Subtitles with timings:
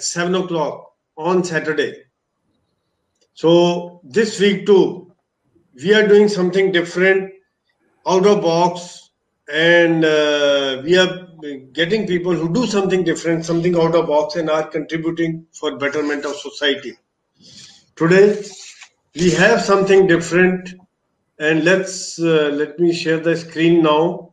[0.00, 2.04] at 7 o'clock on Saturday.
[3.34, 5.12] So this week too,
[5.74, 7.32] we are doing something different,
[8.06, 9.10] out of box,
[9.52, 11.28] and uh, we are
[11.72, 16.24] getting people who do something different, something out of box, and are contributing for betterment
[16.24, 16.96] of society.
[17.96, 18.42] Today,
[19.14, 20.74] we have something different,
[21.38, 24.29] and let's uh, let me share the screen now.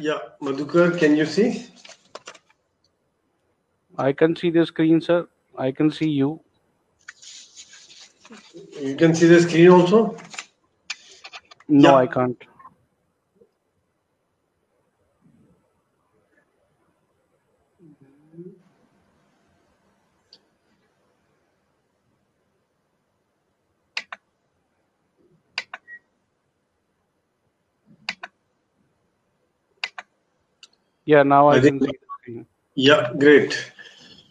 [0.00, 1.66] Yeah, Madhukar, can you see?
[3.98, 5.28] I can see the screen, sir.
[5.58, 6.40] I can see you.
[8.80, 10.16] You can see the screen also?
[11.68, 11.96] No, Yeah.
[11.96, 12.42] I can't.
[31.04, 32.44] Yeah, now I, I can think- see.
[32.74, 33.72] Yeah, great.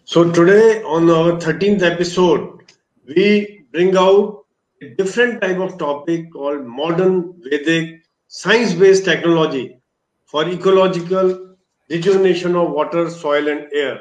[0.06, 2.62] So today on our 13th episode,
[3.06, 4.46] we bring out
[4.82, 9.80] a different type of topic called modern Vedic science-based technology
[10.26, 11.56] for ecological
[11.90, 14.00] rejuvenation of water, soil and air.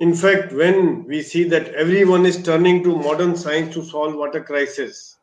[0.00, 4.42] In fact, when we see that everyone is turning to modern science to solve water
[4.42, 5.16] crisis,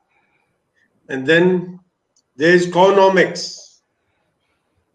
[1.10, 1.80] and then
[2.36, 3.67] there is cownomics.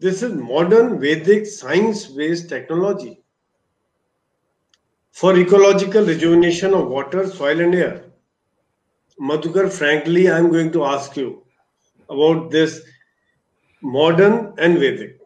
[0.03, 3.21] This is modern Vedic science-based technology
[5.11, 8.03] for ecological rejuvenation of water, soil, and air.
[9.17, 11.43] Madhukar, frankly, I'm going to ask you
[12.09, 12.81] about this
[13.81, 15.21] modern and Vedic.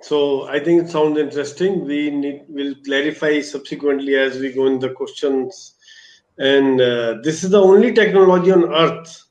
[0.00, 1.84] So I think it sounds interesting.
[1.84, 5.76] We need will clarify subsequently as we go in the questions.
[6.38, 9.24] And uh, this is the only technology on earth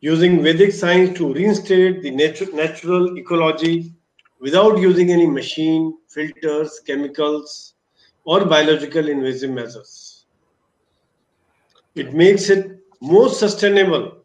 [0.00, 3.92] using Vedic science to reinstate the natu- natural ecology
[4.40, 7.74] without using any machine, filters, chemicals,
[8.24, 10.26] or biological invasive measures.
[11.94, 14.24] It makes it more sustainable,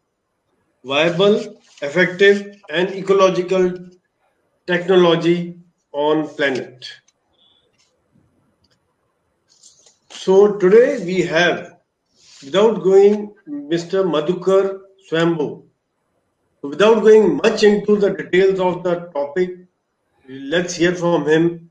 [0.84, 3.74] viable, effective, and ecological
[4.68, 5.60] technology
[5.94, 6.86] on planet.
[10.12, 11.74] So today we have,
[12.44, 14.04] without going, Mr.
[14.04, 15.65] Madhukar Swayambhu.
[16.70, 19.52] Without going much into the details of the topic,
[20.28, 21.70] let's hear from him,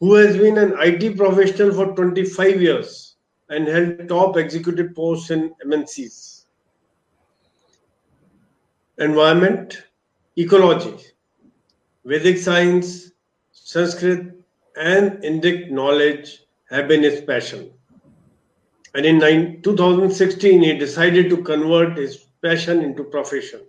[0.00, 3.16] who has been an IT professional for 25 years
[3.50, 6.46] and held top executive posts in MNCs.
[8.98, 9.82] Environment,
[10.36, 10.96] ecology,
[12.04, 13.12] Vedic science,
[13.52, 14.32] Sanskrit,
[14.76, 17.70] and Indic knowledge have been his passion.
[18.94, 23.60] And in 2016, he decided to convert his passion into profession.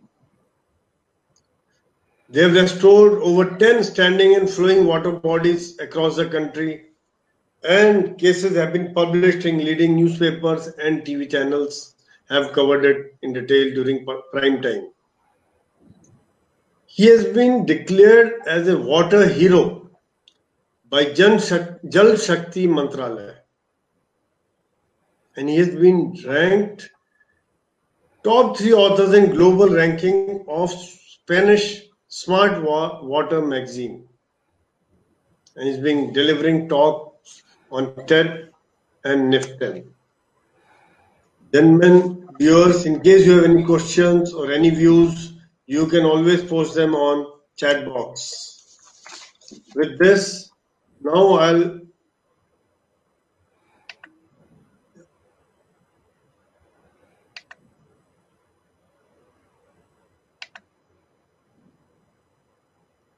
[2.33, 6.85] They have restored over 10 standing and flowing water bodies across the country,
[7.63, 11.93] and cases have been published in leading newspapers and TV channels
[12.29, 14.87] have covered it in detail during prime time.
[16.87, 19.91] He has been declared as a water hero
[20.89, 23.35] by Jan Jal Shakti Mantralaya,
[25.35, 26.89] and he has been ranked
[28.23, 34.07] top three authors in global ranking of Spanish Smart Wa- Water magazine,
[35.55, 37.41] and he's been delivering talks
[37.71, 38.49] on TED
[39.03, 39.91] and NIFTEN.
[41.51, 45.33] Gentlemen, viewers, in case you have any questions or any views,
[45.65, 47.25] you can always post them on
[47.55, 48.77] chat box.
[49.75, 50.51] With this,
[51.01, 51.79] now I'll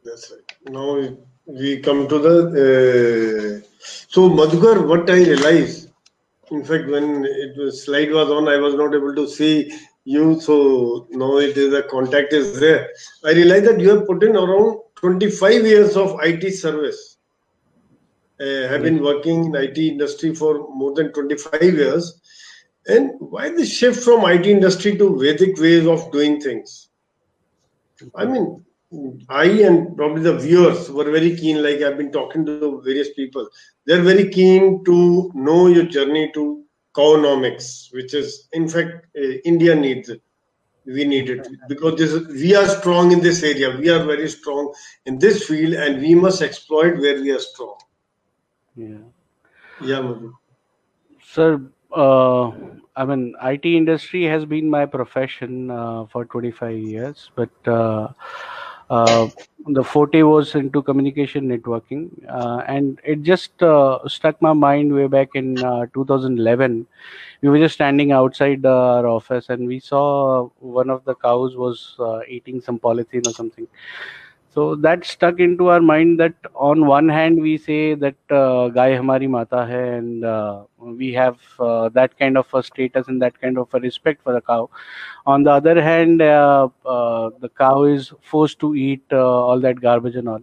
[0.06, 0.55] That's right.
[0.66, 2.35] Now we- we come to the.
[2.66, 3.67] Uh,
[4.14, 5.90] so, Madhukar, what I realized,
[6.52, 9.72] in fact, when it was slide was on, I was not able to see
[10.06, 10.40] you.
[10.40, 12.90] So now it is a contact is there.
[13.23, 17.17] I realized that you have put in around 25 years of IT service.
[18.40, 22.20] Uh, have been working in IT industry for more than 25 years.
[22.88, 26.90] And why the shift from IT industry to Vedic ways of doing things?
[28.16, 28.64] I mean,
[29.29, 33.47] I and probably the viewers were very keen, like I've been talking to various people.
[33.85, 36.64] They're very keen to know your journey to
[36.96, 40.22] cownomics, which is, in fact, uh, India needs it.
[40.85, 43.76] We need it because this is, we are strong in this area.
[43.76, 44.72] We are very strong
[45.08, 47.78] in this field, and we must exploit where we are strong.
[48.76, 48.97] Yeah.
[49.81, 50.35] Yeah, Madhu.
[51.23, 51.59] Sir,
[51.91, 52.52] uh,
[52.96, 58.09] I mean, IT industry has been my profession uh, for 25 years, but uh,
[58.90, 65.08] the forte was into communication networking, uh, and it just uh, struck my mind way
[65.08, 66.85] back in uh, 2011.
[67.41, 71.96] We were just standing outside our office, and we saw one of the cows was
[71.99, 73.67] uh, eating some polythene or something.
[74.55, 78.91] So that stuck into our mind that on one hand we say that uh, Gai
[78.91, 83.40] Hamari Mata hai, and uh, we have uh, that kind of a status and that
[83.41, 84.69] kind of a respect for the cow.
[85.25, 89.81] On the other hand, uh, uh, the cow is forced to eat uh, all that
[89.81, 90.41] garbage and all.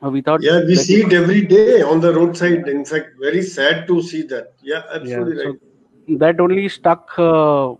[0.00, 2.68] We thought Yeah, we see it every day on the roadside.
[2.68, 4.52] In fact, very sad to see that.
[4.62, 6.18] Yeah, absolutely so right.
[6.20, 7.74] that only stuck uh,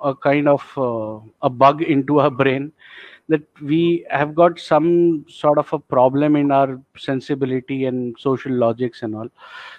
[0.00, 2.72] a kind of uh, a bug into our brain
[3.28, 9.02] that we have got some sort of a problem in our sensibility and social logics
[9.02, 9.28] and all.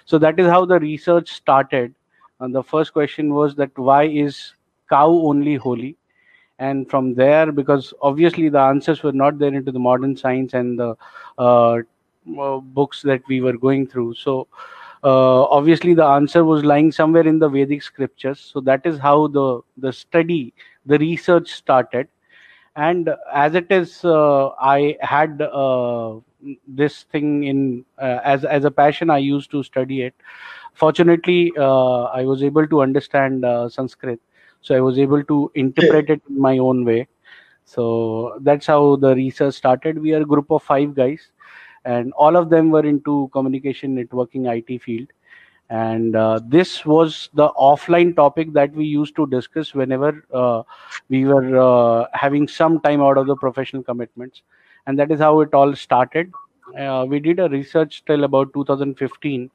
[0.04, 1.94] So that is how the research started.
[2.40, 4.54] And the first question was that why is
[4.90, 5.96] cow only holy?
[6.58, 10.78] And from there because obviously the answers were not there into the modern science and
[10.78, 10.96] the
[11.38, 11.80] uh,
[12.38, 14.14] uh, books that we were going through.
[14.14, 14.48] So
[15.04, 18.40] uh, obviously the answer was lying somewhere in the vedic scriptures.
[18.52, 20.54] So that is how the the study
[20.86, 22.08] the research started
[22.76, 26.14] and as it is uh, i had uh,
[26.80, 30.14] this thing in uh, as as a passion i used to study it.
[30.74, 34.20] Fortunately uh, i was able to understand uh, sanskrit.
[34.60, 37.08] So i was able to interpret it in my own way.
[37.64, 39.98] So that's how the research started.
[39.98, 41.30] We are a group of five guys
[41.84, 45.08] and all of them were into communication networking it field
[45.68, 50.62] and uh, this was the offline topic that we used to discuss whenever uh,
[51.08, 54.42] we were uh, having some time out of the professional commitments.
[54.86, 56.32] And that is how it all started.
[56.78, 59.50] Uh, we did a research till about 2015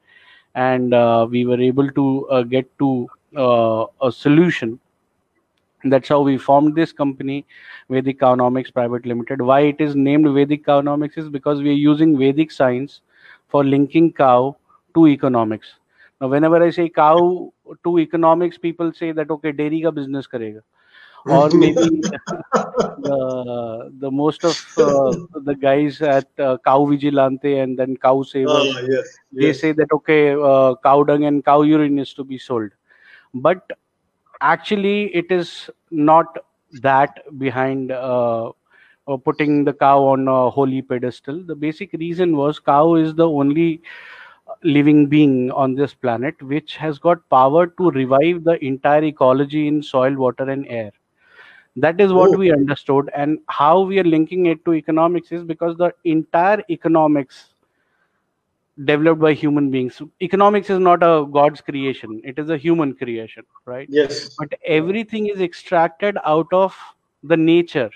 [0.56, 4.78] and uh, we were able to uh, get to a solution.
[5.86, 7.46] That's how we formed this company
[7.90, 9.42] vedic cownomics private limited.
[9.42, 13.02] Why it is named vedic cownomics is because we are using vedic science
[13.48, 14.58] for linking cow
[14.94, 15.76] to economics
[16.22, 17.52] now whenever i say cow
[17.84, 20.62] to economics people say that okay dairy ka business karega.
[21.28, 22.06] Or maybe
[22.98, 25.14] the the most of uh,
[25.50, 29.62] the guys at uh, cow vigilante and then cow saver Ah, yes, they yes.
[29.62, 32.72] say that okay uh, cow dung and cow urine is to be sold.
[33.34, 33.72] But
[34.42, 36.38] actually it is not
[36.82, 38.50] that behind uh,
[39.08, 41.44] uh, putting the cow on a holy pedestal.
[41.44, 43.82] The basic reason was cow is the only
[44.64, 49.82] living being on this planet which has got power to revive the entire ecology in
[49.82, 50.92] soil water and air
[51.76, 52.44] that is what Oh.
[52.44, 57.54] we understood and how we are linking it to economics is because the entire economics
[58.90, 63.44] developed by human beings economics is not a god's creation it is a human creation
[63.66, 64.40] right Yes.
[64.40, 66.76] but everything is extracted out of
[67.24, 67.90] the nature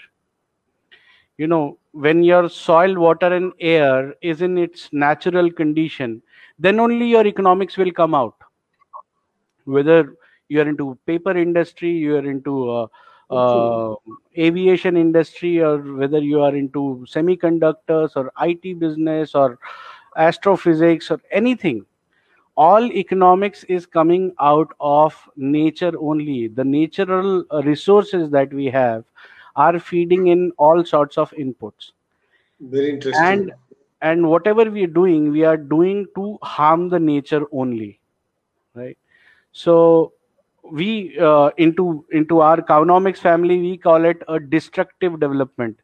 [1.38, 6.21] you know when your soil water and air is in its natural condition
[6.57, 8.36] then only your economics will come out.
[9.66, 10.13] Whether
[10.48, 12.88] you are into paper industry you are into uh,
[13.31, 13.96] uh,
[14.38, 19.57] aviation industry or whether you are into semiconductors or it business or
[20.18, 21.86] astrophysics or anything
[22.58, 26.48] all economics is coming out of nature only.
[26.48, 29.03] The natural uh, resources that we have
[29.58, 31.91] are feeding in all sorts of inputs.
[32.62, 33.25] Very interesting.
[33.25, 33.51] and
[34.12, 37.91] and whatever we are doing we are doing to harm the nature only
[38.75, 38.97] right?
[39.51, 40.13] So
[40.71, 45.79] we uh, into into our cownomics family we call it a destructive development.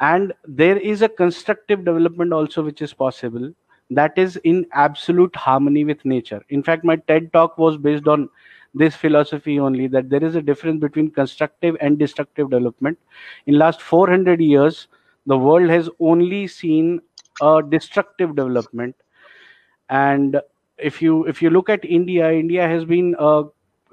[0.00, 3.52] And there is a constructive development also which is possible.
[3.90, 6.42] That is in absolute harmony with nature.
[6.48, 8.28] In fact my ted talk was based on
[8.72, 12.98] this philosophy only that there is a difference between constructive and destructive development.
[13.46, 14.86] In last 400 years
[15.26, 17.00] the world has only seen
[17.40, 18.96] a destructive development.
[19.88, 20.40] And
[20.78, 23.44] if you if you look at india india has been a,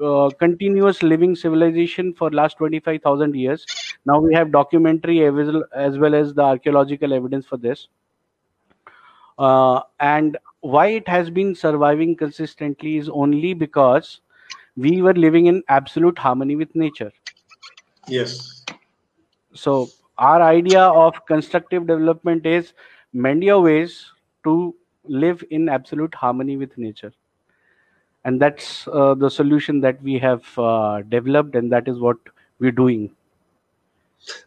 [0.02, 3.66] a continuous living civilization for last 25000 years.
[4.06, 7.88] Now we have documentary as well, as well as the archaeological evidence for this.
[9.38, 14.22] Uh, and why it has been surviving consistently is only because
[14.76, 17.12] we were living in absolute harmony with nature.
[18.08, 18.64] Yes.
[19.54, 22.74] so our idea of constructive development is
[23.14, 24.12] mend your ways
[24.44, 27.14] to live in absolute harmony with nature
[28.26, 32.18] and that's uh, the solution that we have uh, developed and that is what
[32.60, 33.10] we're doing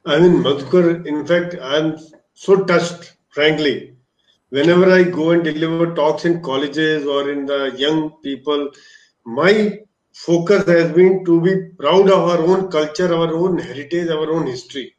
[0.04, 1.98] I mean, Madhukar, in fact, I'm
[2.34, 3.96] so touched, frankly.
[4.50, 8.70] Whenever I go and deliver talks in colleges or in the young people,
[9.24, 9.78] my
[10.12, 14.46] focus has been to be proud of our own culture, our own heritage, our own
[14.46, 14.94] history.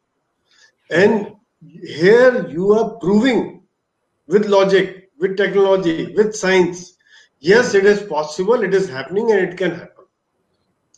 [0.90, 3.62] And here you are proving
[4.26, 6.94] with logic, with technology, with science.
[7.40, 10.04] Yes, it is possible, it is happening, and it can happen.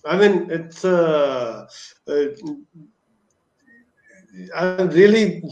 [0.04, 0.84] I mean, it's.
[0.84, 1.66] Uh,
[2.08, 2.24] uh,
[4.54, 5.42] I'm really,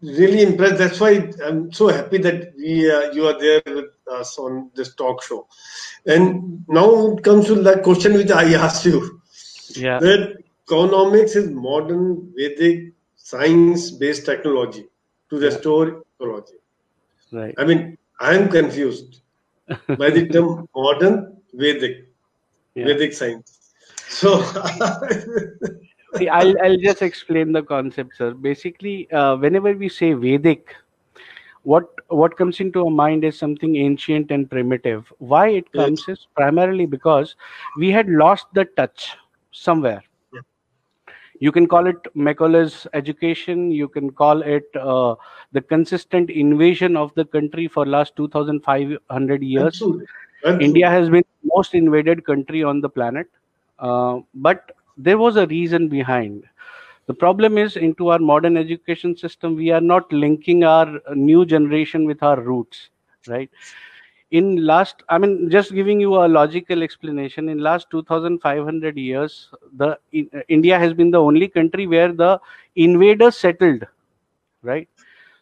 [0.00, 0.78] really impressed.
[0.78, 4.94] That's why I'm so happy that we, uh, you are there with us on this
[4.94, 5.46] talk show.
[6.06, 9.20] And now it comes to that question which I asked you.
[9.76, 9.98] Yeah.
[9.98, 12.93] That cownomics is modern Vedic
[13.24, 14.86] science-based technology
[15.30, 16.58] to restore ecology.
[17.32, 17.54] Right.
[17.58, 19.20] I mean, I am confused
[19.96, 22.08] by the term modern Vedic,
[22.74, 22.86] Yeah.
[22.86, 23.60] Vedic science.
[24.08, 24.42] So,
[26.14, 28.32] See, I'll, I'll just explain the concept, sir.
[28.32, 30.74] Basically, uh, whenever we say Vedic,
[31.62, 35.12] what what comes into our mind is something ancient and primitive.
[35.18, 35.82] Why it Yes.
[35.82, 37.36] comes is primarily because
[37.76, 39.16] we had lost the touch
[39.52, 40.02] somewhere.
[41.40, 43.70] You can call it Macaulay's education.
[43.70, 45.14] You can call it uh,
[45.52, 49.88] the consistent invasion of the country for last 2,500 years.
[49.88, 50.06] absolutely.
[50.44, 50.66] Absolutely.
[50.66, 53.28] India has been the most invaded country on the planet,
[53.78, 56.44] uh, but there was a reason behind.
[57.06, 62.06] The problem is into our modern education system, we are not linking our new generation
[62.06, 62.90] with our roots,
[63.28, 63.50] right?
[64.30, 67.48] In last, I mean, just giving you a logical explanation.
[67.48, 72.40] In last 2,500 years, the in, India has been the only country where the
[72.74, 73.84] invaders settled,
[74.62, 74.88] right?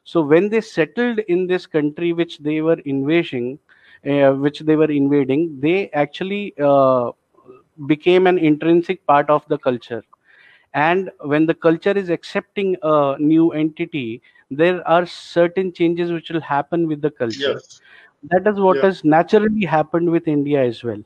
[0.05, 3.59] So when they settled in this country which they were invading,
[4.09, 7.13] uh, which they were invading, they actually uh,
[7.87, 10.03] became an intrinsic part of the culture.
[10.75, 16.41] And when the culture is accepting a new entity, there are certain changes which will
[16.41, 17.39] happen with the culture.
[17.55, 17.81] Yes.
[18.31, 18.83] That is what Yeah.
[18.83, 21.03] has naturally happened with India as well.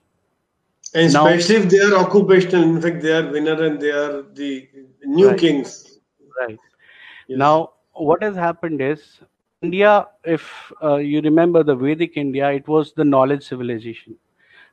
[0.94, 4.22] And Now- especially if they are occupational, in fact, they are winner and they are
[4.22, 4.68] the
[5.04, 5.38] new Right.
[5.38, 5.98] kings.
[6.40, 6.58] Right.
[7.28, 7.38] Yes.
[7.38, 9.20] Now, what has happened is
[9.62, 14.16] India, if uh, you remember the Vedic India, it was the knowledge civilization,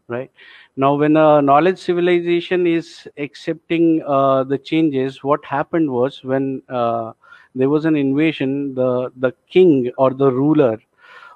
[0.08, 0.32] right?
[0.76, 7.14] Now, when a knowledge civilization is accepting uh, the changes, what happened was when uh,
[7.56, 10.78] there was an invasion, the the king or the ruler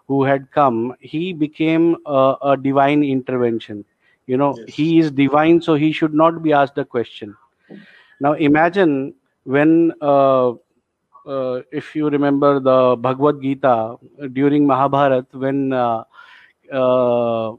[0.07, 3.85] who had come, he became a, a divine intervention.
[4.27, 4.67] You know, Yes.
[4.67, 7.35] he is divine, so he should not be asked a question.
[8.19, 10.51] Now, imagine when uh,
[11.25, 13.97] uh, if you remember the Bhagavad Gita
[14.33, 16.03] during Mahabharat, when uh,
[16.71, 17.53] uh,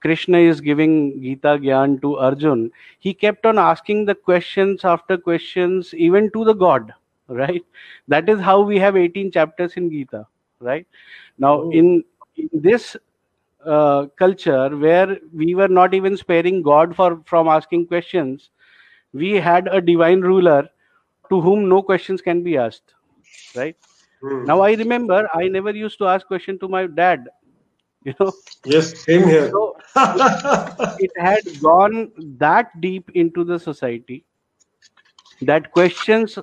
[0.00, 5.94] Krishna is giving Gita Gyan to Arjun, he kept on asking the questions after questions,
[5.94, 6.92] even to the God,
[7.28, 7.64] right?
[8.08, 10.26] That is how we have 18 chapters in Gita,
[10.62, 10.86] right?
[11.38, 11.70] Now, Oh.
[11.70, 12.04] in,
[12.36, 12.96] in this
[13.64, 18.50] uh, culture where we were not even sparing God for from asking questions,
[19.12, 20.68] we had a divine ruler
[21.30, 22.94] to whom no questions can be asked
[23.54, 23.76] right
[24.22, 24.46] Hmm.
[24.46, 27.26] now i remember i never used to ask question to my dad
[28.04, 28.32] you know
[28.64, 29.52] yes, same here.
[29.52, 29.76] so
[30.98, 34.24] it had gone that deep into the society
[35.40, 36.38] that questions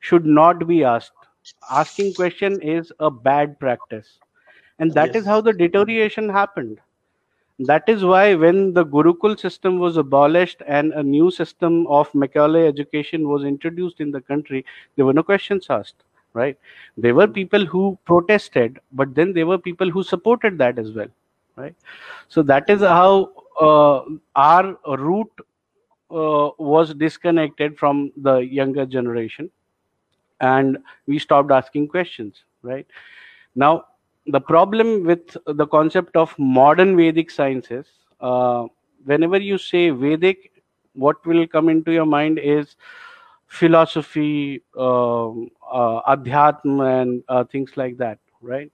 [0.00, 1.19] should not be asked
[1.70, 4.18] asking question is a bad practice.
[4.78, 5.26] And that is Yes.
[5.26, 6.78] how the deterioration happened.
[7.60, 12.66] That is why when the gurukul system was abolished and a new system of macaulay
[12.66, 14.64] education was introduced in the country
[14.96, 16.02] there were no questions asked
[16.34, 16.56] right?
[16.96, 21.08] There were people who protested but then there were people who supported that as well
[21.56, 21.74] right?
[22.28, 24.02] So that is how uh,
[24.36, 25.28] our root
[26.10, 29.50] uh, was disconnected from the younger generation
[30.40, 32.86] and we stopped asking questions right?
[33.54, 33.86] Now
[34.26, 37.86] the problem with the concept of modern vedic sciences
[38.20, 38.66] uh,
[39.04, 40.52] whenever you say vedic
[40.94, 42.76] what will come into your mind is
[43.46, 48.70] philosophy um, uh, adhyatma and uh, things like that right?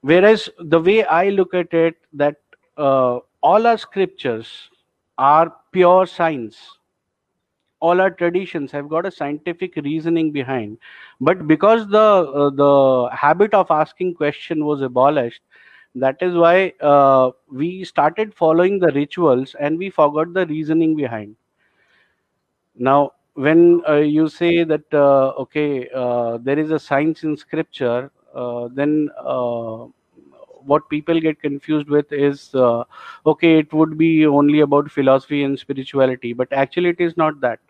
[0.00, 2.36] Whereas the way i look at it that
[2.76, 4.70] uh, all our scriptures
[5.18, 6.77] are pure science
[7.80, 10.78] all our traditions have got a scientific reasoning behind.
[11.20, 15.42] But because the uh, the habit of asking question was abolished
[15.94, 21.36] that is why uh, we started following the rituals and we forgot the reasoning behind.
[22.76, 28.10] Now when uh, you say that uh, okay uh, there is a science in scripture
[28.34, 29.10] uh, then
[30.66, 32.84] what people get confused with is uh,
[33.26, 37.60] okay it would be only about philosophy and spirituality but actually it is not that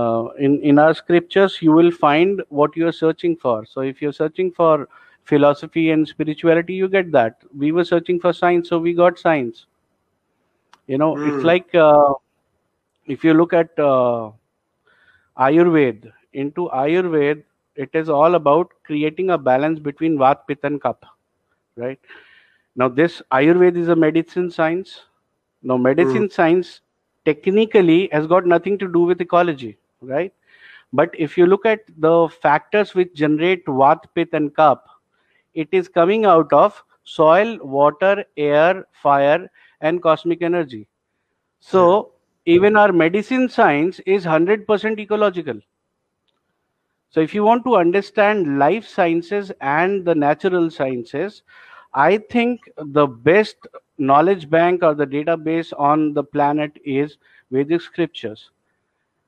[0.00, 3.64] uh, in in our scriptures you will find what you are searching for.
[3.66, 4.88] So if you're searching for
[5.24, 7.36] philosophy and spirituality you get that.
[7.64, 9.66] We were searching for science so we got science.
[10.86, 11.44] You know it's Hmm.
[11.44, 12.14] like uh,
[13.06, 14.30] if you look at uh,
[15.46, 16.06] ayurved
[16.42, 17.42] into ayurved
[17.84, 21.10] it is all about creating a balance between vat pitta and kapha
[21.76, 21.98] right?
[22.76, 25.02] Now this ayurveda is a medicine science.
[25.62, 26.80] Now medicine science
[27.24, 30.32] technically has got nothing to do with ecology right?
[30.92, 34.94] But if you look at the factors which generate vat pitta and kapha
[35.54, 40.86] it is coming out of soil water air fire and cosmic energy.
[41.60, 42.10] So hmm.
[42.46, 45.60] even our medicine science is 100% ecological.
[47.10, 51.42] So if you want to understand life sciences and the natural sciences
[51.94, 53.68] i think the best
[53.98, 57.16] knowledge bank or the database on the planet is
[57.52, 58.50] vedic scriptures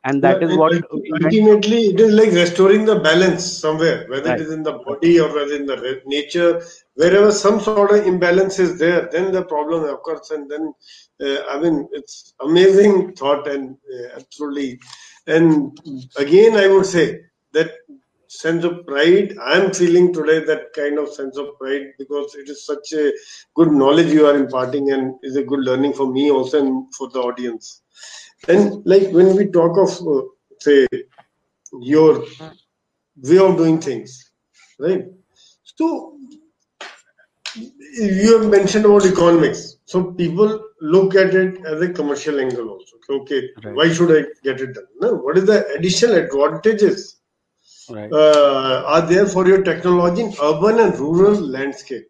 [0.06, 0.72] and that Yeah, is what
[1.25, 4.38] ultimately it is like restoring the balance somewhere whether Right.
[4.40, 6.62] it is in the body or whether in the nature
[6.94, 10.30] wherever some sort of imbalance is there then the problem occurs.
[10.30, 10.64] And then
[11.26, 14.80] uh, i mean it's amazing thought and uh, absolutely.
[15.26, 15.78] And
[16.25, 17.06] again i would say
[17.52, 17.70] that
[18.28, 22.64] sense of pride i'm feeling today that kind of sense of pride because it is
[22.66, 23.12] such a
[23.54, 27.08] good knowledge you are imparting and is a good learning for me also and for
[27.10, 27.82] the audience
[28.48, 30.22] and like when we talk of uh,
[30.58, 30.86] say
[31.80, 32.24] your
[33.28, 34.30] way of doing things
[34.78, 35.04] right?
[35.64, 36.16] So
[37.56, 39.76] you have mentioned about economics.
[39.86, 42.96] So people look at it as a commercial angle also.
[43.08, 43.74] Okay Right.
[43.74, 44.86] why should i get it done?
[45.00, 47.16] No what is the additional advantages
[47.90, 48.12] right.
[48.12, 52.06] uh, are there for your technology in urban and rural landscape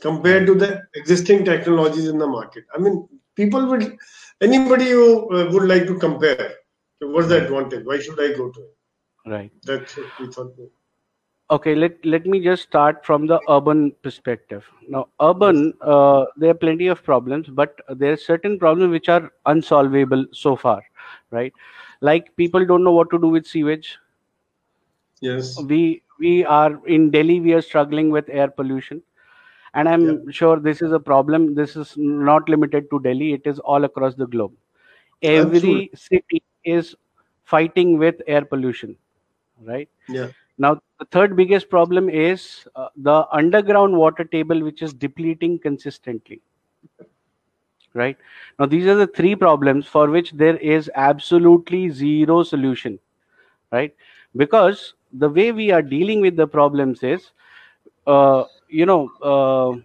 [0.00, 2.64] compared to the existing technologies in the market?
[2.74, 3.96] I mean people would
[4.40, 6.54] anybody who uh, would like to compare
[7.00, 7.84] so what's the advantage?
[7.84, 9.30] Why should i go to it?
[9.30, 9.52] Right.
[9.64, 10.52] That's what we thought.
[11.50, 14.64] Okay let let me just start from the urban perspective.
[14.88, 19.30] Now urban uh, there are plenty of problems but there are certain problems which are
[19.46, 20.82] unsolvable so far
[21.30, 21.52] right?
[22.00, 23.98] Like people don't know what to do with sewage.
[25.20, 25.60] Yes.
[25.62, 29.02] We we are in delhi we are struggling with air pollution
[29.76, 31.54] and i'm sure this is a problem.
[31.54, 33.32] This is not limited to delhi.
[33.32, 34.52] It is all across the globe.
[35.22, 36.94] Every city is
[37.44, 38.96] fighting with air pollution
[39.64, 39.88] right?
[40.08, 40.28] Yeah.
[40.58, 46.40] Now, the third biggest problem is uh, the underground water table, which is depleting consistently.
[47.94, 48.16] Right?
[48.58, 52.98] Now, these are the three problems for which there is absolutely zero solution.
[53.72, 53.94] Right,
[54.36, 57.32] because the way we are dealing with the problems is,
[58.06, 59.80] uh, you know, uh,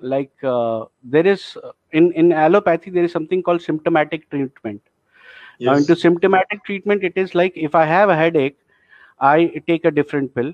[0.00, 1.56] like uh, there is
[1.92, 4.82] in in allopathy there is something called symptomatic treatment.
[5.64, 8.58] Now, into symptomatic treatment, it is like if I have a headache,
[9.20, 10.52] I take a different pill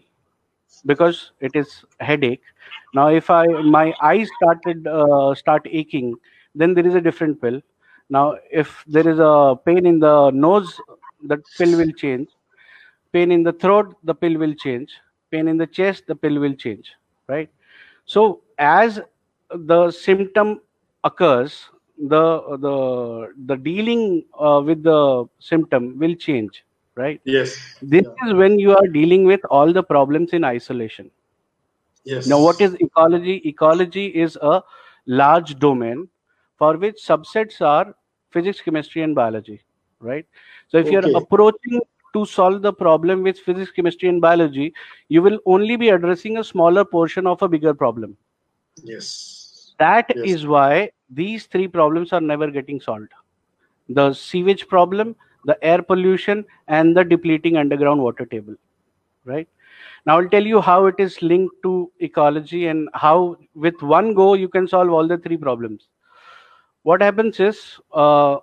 [0.86, 2.42] because it is headache.
[2.94, 6.14] Now, if I my eyes started uh, start aching,
[6.54, 7.60] then there is a different pill.
[8.10, 10.80] Now, if there is a pain in the nose,
[11.24, 12.28] the pill will change.
[13.12, 14.90] Pain in the throat, the pill will change.
[15.30, 16.92] Pain in the chest, the pill will change.
[17.30, 17.50] Right.
[18.04, 19.00] So, as
[19.50, 20.60] the symptom
[21.04, 22.24] occurs, the
[22.66, 22.76] the
[23.46, 26.64] the dealing uh, with the symptom will change.
[26.96, 28.28] Right yes this Yeah.
[28.28, 31.10] is when you are dealing with all the problems in isolation
[32.04, 34.62] yes now what is ecology ecology is a
[35.06, 36.08] large domain
[36.58, 37.94] for which subsets are
[38.30, 39.60] physics chemistry and biology
[40.00, 40.26] right
[40.68, 41.80] so if you're approaching
[42.14, 44.72] to solve the problem with physics chemistry and biology
[45.08, 48.16] you will only be addressing a smaller portion of a bigger problem.
[48.82, 49.74] Yes.
[49.78, 50.24] That Yes.
[50.24, 53.08] is why these three problems are never getting solved.
[53.88, 58.54] The sewage problem the air pollution and the depleting underground water table
[59.24, 59.48] right?
[60.06, 64.34] Now i'll tell you how it is linked to ecology and how with one go
[64.34, 65.88] you can solve all the three problems.
[66.82, 68.38] What happens is uh,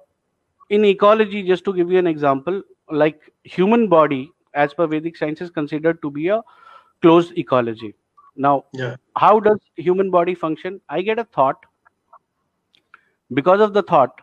[0.69, 5.41] in ecology just to give you an example like human body as per vedic science
[5.41, 6.41] is considered to be a
[7.01, 7.93] closed ecology.
[8.35, 8.95] Now yeah.
[9.15, 10.81] how does human body function?
[10.89, 11.65] I get a thought.
[13.33, 14.21] Because of the thought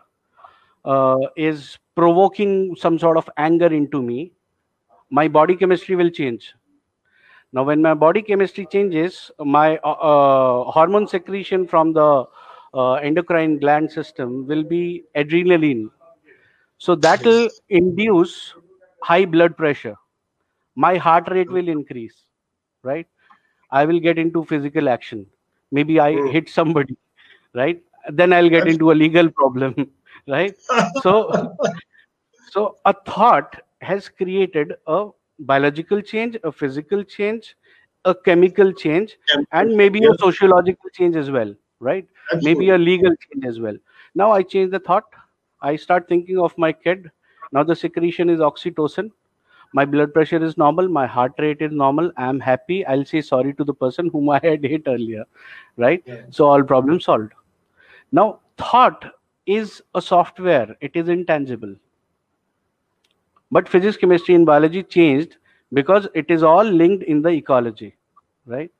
[0.85, 4.33] uh, is provoking some sort of anger into me
[5.11, 6.55] my body chemistry will change.
[7.53, 12.25] Now when my body chemistry changes my uh, uh, hormone secretion from the
[12.75, 15.91] uh, endocrine gland system will be adrenaline
[16.85, 18.55] so that will induce
[19.03, 19.97] high blood pressure.
[20.77, 22.15] My heart rate will increase
[22.83, 23.07] right?
[23.71, 25.27] I will get into physical action.
[25.73, 26.27] Maybe i Hmm.
[26.35, 26.97] hit somebody
[27.55, 27.83] right?
[28.21, 29.75] Then i'll get into a legal problem
[30.29, 30.57] right?
[30.95, 31.15] So
[32.55, 35.09] so a thought has created a
[35.41, 37.57] biological change a physical change
[38.05, 39.17] a chemical change
[39.53, 42.07] and maybe a sociological change as well right?
[42.41, 43.77] Maybe a legal change as well.
[44.15, 45.05] Now i change the thought
[45.71, 47.11] i start thinking of my kid.
[47.53, 49.11] Now the secretion is oxytocin.
[49.73, 50.89] My blood pressure is normal.
[50.89, 52.13] My heart rate is normal.
[52.17, 52.85] I'm happy.
[52.87, 55.25] I'll say sorry to the person whom i had hit earlier
[55.77, 56.03] right?
[56.07, 56.23] Yeah.
[56.31, 57.33] so all problems solved.
[58.13, 59.07] Now thought
[59.47, 60.77] is a software.
[60.81, 61.75] It is intangible.
[63.51, 65.37] But physics chemistry and biology changed
[65.73, 67.97] because it is all linked in the ecology
[68.47, 68.71] right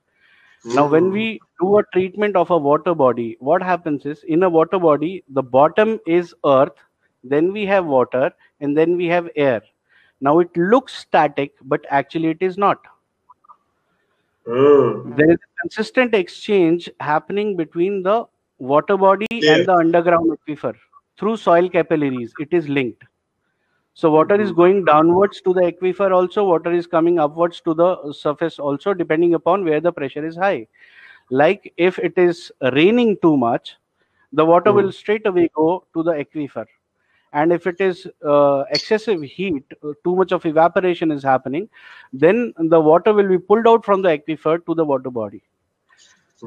[0.65, 4.49] now when we do a treatment of a water body what happens is in a
[4.49, 6.85] water body the bottom is earth
[7.23, 9.63] then we have water and then we have air.
[10.21, 12.79] Now it looks static but actually it is not.
[14.47, 15.17] Mm.
[15.17, 18.27] there is a consistent exchange happening between the
[18.59, 19.55] water body Yeah.
[19.55, 20.75] and the underground aquifer
[21.19, 22.35] through soil capillaries.
[22.39, 23.05] It is linked
[23.95, 24.57] so water is Mhm.
[24.57, 29.35] going downwards to the aquifer also water is coming upwards to the surface also depending
[29.35, 30.67] upon where the pressure is high.
[31.31, 33.77] Like if it is raining too much
[34.33, 34.77] the water Mm.
[34.77, 36.67] will straight away go to the aquifer.
[37.33, 41.69] And if it is uh, excessive heat uh, too much of evaporation is happening
[42.13, 45.43] then the water will be pulled out from the aquifer to the water body.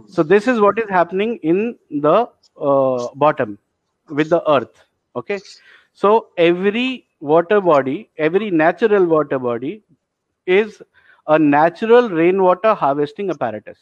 [0.05, 2.29] So this is what is happening in the
[2.59, 3.57] uh, bottom
[4.09, 4.83] with the earth.
[5.15, 5.39] Okay?
[5.93, 9.83] So every water body every natural water body
[10.45, 10.81] is
[11.27, 13.79] a natural rainwater harvesting apparatus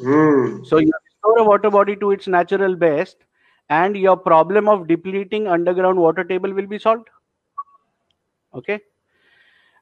[0.00, 0.64] Mm.
[0.66, 3.16] so you restore a water body to its natural best,
[3.70, 7.08] and your problem of depleting underground water table will be solved.
[8.54, 8.80] Okay.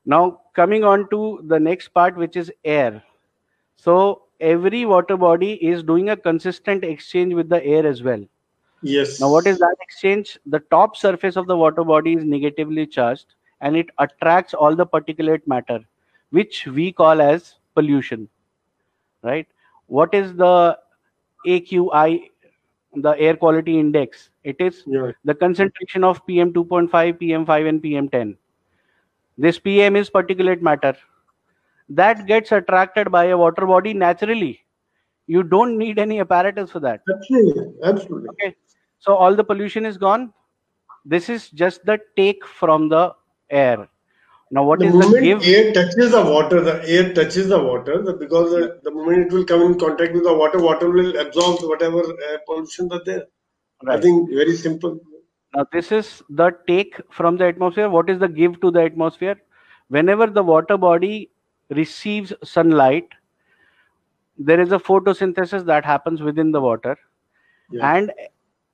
[0.05, 3.03] Now coming on to the next part, which is air.
[3.77, 8.25] So every water body is doing a consistent exchange with the air as well.
[8.83, 9.21] Yes.
[9.21, 10.39] Now, what is that exchange?
[10.47, 14.87] The top surface of the water body is negatively charged and it attracts all the
[14.87, 15.81] particulate matter,
[16.31, 18.29] which we call as pollution.
[19.23, 19.49] Right?
[19.87, 20.79] What is the
[21.47, 22.31] AQI,
[22.95, 24.31] the air quality index?
[24.45, 25.13] It is Yeah.
[25.25, 28.37] the concentration of PM 2.5, PM5, and PM10.
[29.39, 30.97] This PM is particulate matter
[31.89, 34.66] that gets attracted by a water body naturally.
[35.27, 37.01] You don't need any apparatus for that.
[37.13, 37.65] Absolutely.
[37.83, 38.29] Absolutely.
[38.31, 38.55] Okay.
[38.99, 40.33] So all the pollution is gone.
[41.05, 43.15] This is just the take from the
[43.51, 43.89] air.
[44.53, 45.43] Now, what the is the moment give?
[45.43, 49.45] air touches the water, the air touches the water, because the, the moment it will
[49.45, 53.25] come in contact with the water, water will absorb whatever uh, pollution that there.
[53.89, 55.01] I think very simple.
[55.55, 57.91] Now, this is the take from the atmosphere.
[57.91, 59.37] What is the give to the atmosphere?
[59.89, 61.31] Whenever the water body
[61.71, 63.09] receives sunlight,
[64.39, 66.99] there is a photosynthesis that happens within the water.
[67.71, 67.95] Yeah.
[67.95, 68.13] And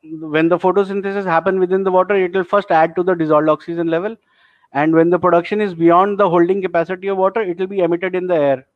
[0.03, 3.89] when the photosynthesis happen within the water, it will first add to the dissolved oxygen
[3.89, 4.17] level.
[4.73, 8.15] And when the production is beyond the holding capacity of water, it will be emitted
[8.15, 8.67] in the air.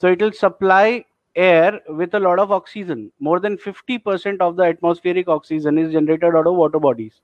[0.00, 3.10] So it will supply air with a lot of oxygen.
[3.18, 7.20] More than 50% of the atmospheric oxygen is generated out of water bodies.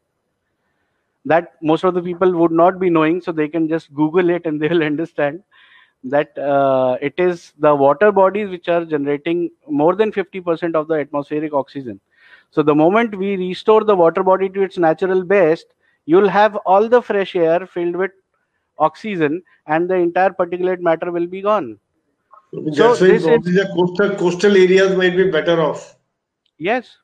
[1.24, 4.46] That most of the people would not be knowing, so they can just Google it
[4.46, 5.42] and they will understand
[6.04, 10.94] that uh, it is the water bodies which are generating more than 50% of the
[10.94, 12.00] atmospheric oxygen.
[12.50, 15.66] So the moment we restore the water body to its natural best,
[16.06, 18.12] you'll have all the fresh air filled with
[18.78, 21.78] oxygen and the entire particulate matter will be gone.
[22.52, 25.96] That's why this is- the coastal coastal areas might be better off.
[26.58, 26.98] Yes.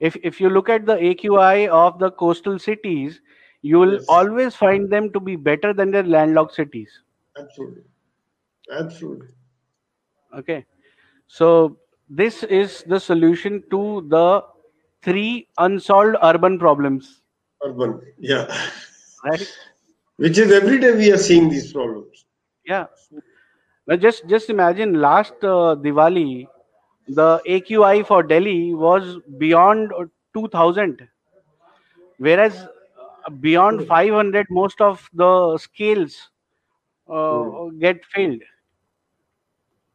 [0.00, 3.20] If if you look at the AQI of the coastal cities,
[3.62, 4.06] you will Yes.
[4.08, 7.02] always find them to be better than their landlocked cities.
[7.38, 7.84] Absolutely.
[8.70, 9.28] Absolutely.
[10.34, 10.64] Okay.
[11.26, 14.44] So this is the solution to the
[15.02, 17.22] three unsolved urban problems,
[17.64, 18.00] Urban.
[18.18, 18.46] Yeah.
[19.24, 19.48] right?
[20.16, 22.26] Which is every day we are seeing these problems.
[22.66, 22.86] Yeah.
[23.86, 26.46] Now just just imagine last uh, Diwali,
[27.08, 31.08] the AQI for Delhi was beyond uh, 2000,
[32.18, 32.56] whereas
[33.26, 36.30] uh, beyond 500, most of the scales
[37.08, 38.42] uh, get failed.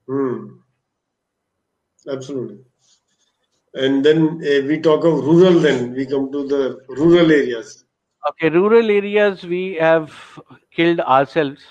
[0.08, 0.64] Hmm.
[2.08, 2.64] Absolutely.
[3.76, 7.84] And then uh, we talk of rural, then we come to the rural areas.
[8.30, 10.12] Okay, rural areas we have
[10.76, 11.64] killed ourselves.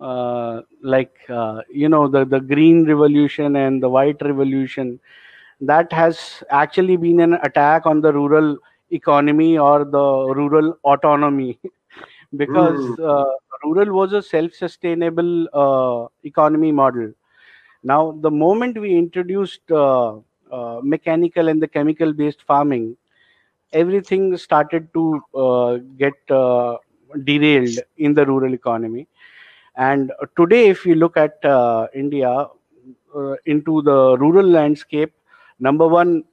[0.00, 4.98] Uh, like uh, you know the the green revolution and the white revolution,
[5.60, 8.56] that has actually been an attack on the rural
[8.90, 10.06] economy or the
[10.40, 11.58] rural autonomy,
[12.36, 12.96] because Mm.
[12.98, 13.24] uh,
[13.64, 17.12] rural was a self-sustainable uh, economy model.
[17.82, 20.16] Now, the moment we introduced uh,
[20.52, 22.96] uh, mechanical and the chemical-based farming,
[23.72, 26.76] everything started to uh, get uh,
[27.24, 29.06] derailed in the rural economy.
[29.76, 32.48] And today, if you look at uh, India
[33.46, 35.12] into the rural landscape,
[35.58, 36.24] number one,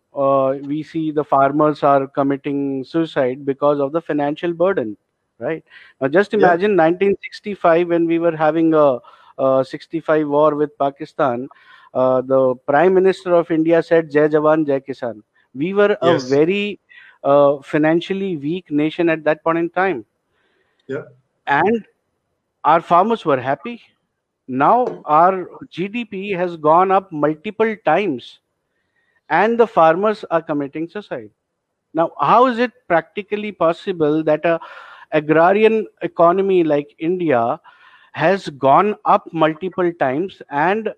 [0.67, 4.97] we see the farmers are committing suicide because of the financial burden
[5.39, 5.63] right?
[6.01, 6.55] Now just Yeah.
[6.55, 8.99] imagine 1965 when we were having a,
[9.37, 11.47] a 65 war with pakistan
[11.93, 15.21] uh, the prime minister of india said jai jawan jai kisan.
[15.53, 16.79] We were a very
[17.23, 20.05] uh, financially weak nation at that point in time.
[20.87, 21.03] Yeah.
[21.47, 21.85] and
[22.63, 23.81] our farmers were happy.
[24.47, 25.45] Now our
[25.77, 28.39] gdp has gone up multiple times
[29.29, 31.29] and the farmers are committing suicide.
[31.93, 34.59] Now how is it practically possible that a
[35.11, 37.59] agrarian economy like india
[38.11, 40.89] has gone up multiple times and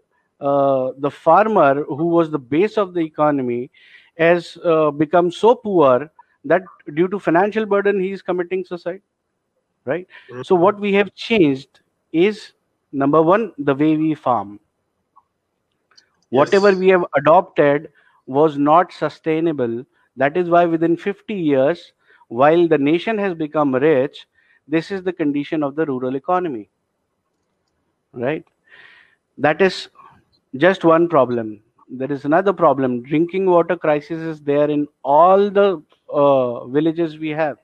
[0.42, 3.70] uh, the farmer who was the base of the economy
[4.18, 6.10] has uh, become so poor
[6.46, 6.62] that
[6.94, 9.02] due to financial burden he is committing suicide
[9.86, 10.08] right?
[10.32, 10.46] Mm.
[10.46, 12.54] so what we have changed is
[12.92, 14.60] number one the way we farm.
[16.30, 17.92] Whatever we have adopted
[18.28, 19.84] was not sustainable.
[20.16, 21.94] That is why within 50 years
[22.30, 24.26] while the nation has become rich
[24.68, 26.70] this is the condition of the rural economy
[28.14, 28.44] right?
[29.38, 29.90] That is
[30.58, 31.62] just one problem.
[31.90, 33.04] There is another problem.
[33.04, 37.58] Drinking water crisis is there in all the uh, villages we have.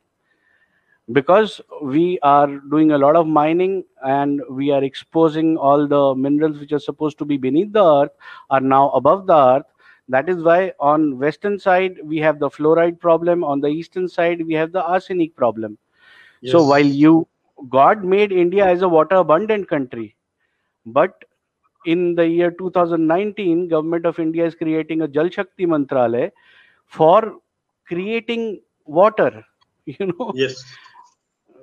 [1.11, 6.57] Because we are doing a lot of mining and we are exposing all the minerals
[6.57, 8.11] which are supposed to be beneath the earth
[8.49, 9.65] are now above the earth
[10.09, 13.43] that is why on western side we have the fluoride problem.
[13.43, 15.77] On the eastern side we have the arsenic problem.
[16.43, 17.27] So while you
[17.69, 20.15] god made india as a water abundant country
[20.85, 21.23] but
[21.85, 26.31] in the year 2019 government of india is creating a jal shakti mantralaya
[26.85, 27.19] for
[27.87, 29.45] creating water
[29.85, 30.33] you know?
[30.33, 30.63] Yes.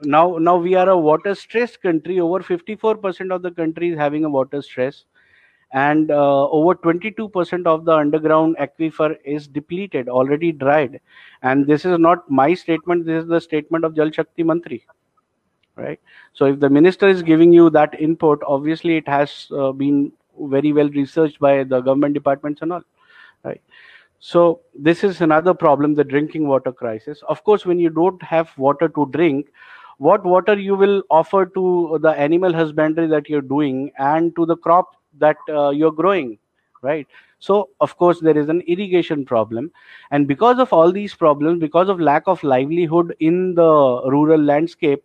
[0.02, 2.20] now now we are a water stressed country.
[2.20, 5.04] Over 54% of the country is having a water stress
[5.72, 11.00] and uh, over 22% of the underground aquifer is depleted already dried.
[11.42, 14.82] And this is not my statement this is the statement of jal shakti mantri
[15.76, 16.00] right?
[16.34, 20.72] So if the minister is giving you that input obviously it has uh, been very
[20.72, 22.82] well researched by the government departments and all
[23.44, 23.60] right?
[24.20, 27.22] So this is another problem the drinking water crisis.
[27.28, 29.48] Of course when you don't have water to drink
[29.98, 34.56] what water you will offer to the animal husbandry that you're doing and to the
[34.56, 36.38] crop that uh, you're growing
[36.82, 37.06] right?
[37.38, 39.70] So of course there is an irrigation problem.
[40.10, 45.04] And because of all these problems because of lack of livelihood in the rural landscape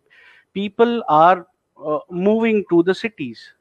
[0.54, 1.46] people are
[1.84, 3.52] uh, moving to the cities.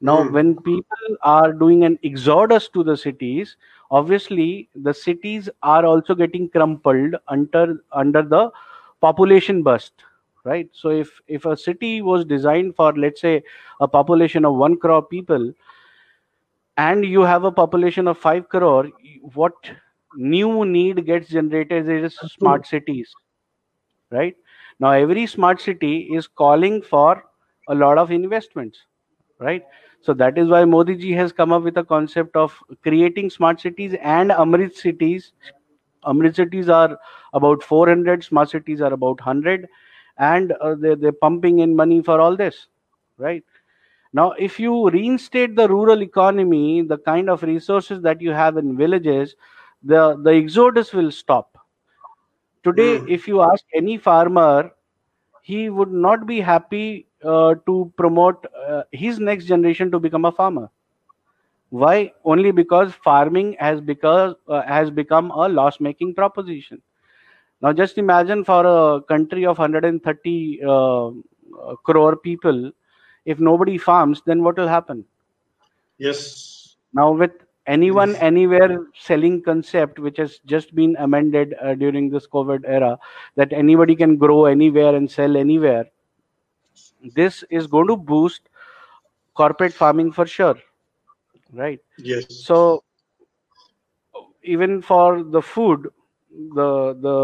[0.00, 0.28] Now Hmm.
[0.28, 3.56] when people are doing an exodus to the cities
[3.90, 8.50] obviously the cities are also getting crumpled under under the
[9.00, 9.92] population burst
[10.44, 10.68] right?
[10.72, 13.42] So if if a city was designed for let's say
[13.80, 15.52] a population of 1 crore people
[16.76, 18.88] and you have a population of 5 crore
[19.34, 19.54] what
[20.16, 23.14] new need gets generated is smart cities
[24.10, 24.36] right?
[24.80, 27.24] Now every smart city is calling for
[27.68, 28.86] a lot of investments
[29.40, 29.64] right?
[30.02, 33.60] So that is why modi ji has come up with a concept of creating smart
[33.60, 35.32] cities and amrit cities.
[36.04, 36.98] Amrit cities are
[37.32, 39.68] about 400 smart cities are about 100
[40.18, 42.66] and uh, they're, they're pumping in money for all this
[43.18, 43.44] right?
[44.12, 48.76] Now if you reinstate the rural economy the kind of resources that you have in
[48.76, 49.36] villages
[49.82, 51.58] the the exodus will stop.
[52.62, 53.06] Today Hmm.
[53.06, 54.70] if you ask any farmer
[55.42, 60.32] he would not be happy uh, to promote uh, his next generation to become a
[60.32, 60.70] farmer.
[61.70, 62.12] Why?
[62.24, 66.82] Only because farming has because uh, has become a loss making proposition
[67.62, 72.70] now just imagine for a country of 130 uh, uh, crore people
[73.24, 75.04] if nobody farms then what will happen
[75.98, 76.76] Yes.
[76.92, 77.32] now with
[77.66, 78.22] anyone Yes.
[78.28, 82.98] anywhere selling concept which has just been amended uh, during this covid era
[83.36, 85.84] that anybody can grow anywhere and sell anywhere
[87.14, 88.48] this is going to boost
[89.34, 90.56] corporate farming for sure
[91.52, 92.26] right Yes.
[92.28, 92.84] so
[94.42, 95.88] even for the food
[96.58, 97.18] the the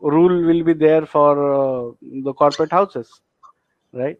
[0.00, 1.92] rule will be there for uh,
[2.24, 3.20] the corporate houses
[3.92, 4.18] right?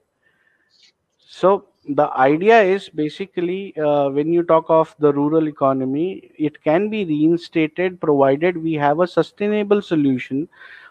[1.18, 6.90] So the idea is basically uh, when you talk of the rural economy it can
[6.90, 10.46] be reinstated provided we have a sustainable solution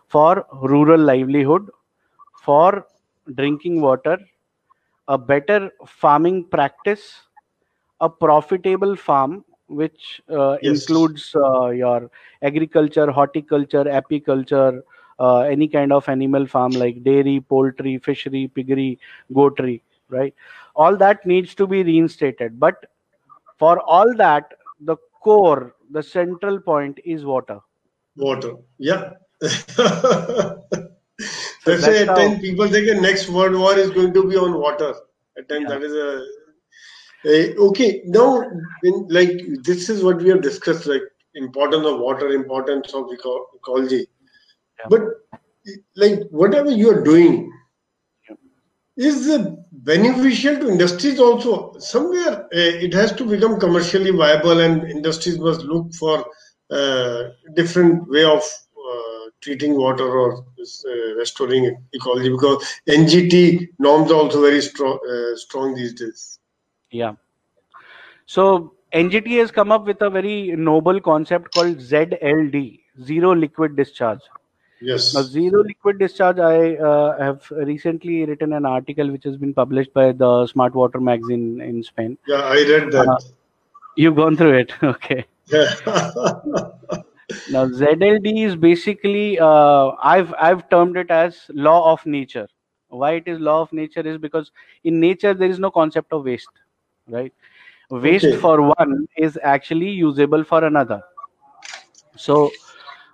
[0.08, 1.70] for rural livelihood
[2.42, 2.88] for
[3.36, 4.18] drinking water
[5.08, 7.24] a better farming practice
[8.02, 10.74] a profitable farm which uh, Yes.
[10.74, 12.10] includes uh, your
[12.42, 14.82] agriculture horticulture apiculture
[15.20, 19.00] uh, any kind of animal farm like dairy poultry fishery piggery
[19.34, 20.34] goatry right
[20.76, 22.86] all that needs to be reinstated but
[23.58, 27.60] for all that the core the central point is water
[28.18, 28.54] Water.
[28.78, 29.12] Yeah.
[31.64, 32.16] So That's why that's at how.
[32.16, 34.94] times people think the next world war is going to be on water.
[35.38, 35.70] At times Yeah.
[35.70, 36.26] that is a
[37.26, 38.02] Eh, okay.
[38.06, 38.42] Now,
[38.82, 39.32] when, like
[39.64, 41.02] this is what we have discussed, like
[41.36, 44.08] importance of water, importance of ecology.
[44.80, 44.86] Yeah.
[44.90, 45.02] But
[45.96, 47.52] like whatever you are doing,
[48.30, 48.36] Yeah.
[49.10, 51.78] is uh, beneficial to industries also.
[51.80, 56.26] Somewhere uh, it has to become commercially viable, and industries must look for
[56.72, 64.16] uh, different way of uh, treating water or uh, restoring ecology because NGT norms are
[64.16, 66.39] also very strong, uh, strong these days.
[66.92, 67.14] Yeah.
[68.26, 74.22] So NGT has come up with a very noble concept called ZLD, zero liquid discharge.
[74.82, 75.14] Yes.
[75.14, 79.94] Now, zero liquid discharge, I uh, have recently written an article which has been published
[79.94, 82.18] by the Smart Water magazine in Spain.
[82.28, 83.08] Yeah, I read that.
[83.08, 83.18] Uh,
[83.96, 85.26] You've gone through it, okay?
[87.52, 92.48] Now, ZLD is basically uh, I've I've termed it as law of nature.
[92.88, 94.52] Why it is law of nature is because
[94.84, 96.50] in nature there is no concept of waste,
[97.10, 97.34] right?
[97.90, 98.38] Waste Okay.
[98.38, 101.02] for one is actually usable for another.
[102.16, 102.52] So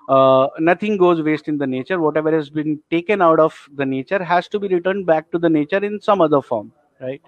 [0.09, 1.99] uh, nothing goes waste in the nature.
[1.99, 5.49] Whatever has been taken out of the nature has to be returned back to the
[5.49, 7.21] nature in some other form, right?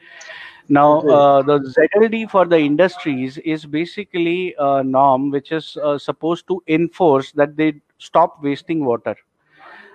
[0.69, 6.47] Now, uh, the ZLD for the industries is basically a norm which is uh, supposed
[6.47, 9.15] to enforce that they stop wasting water.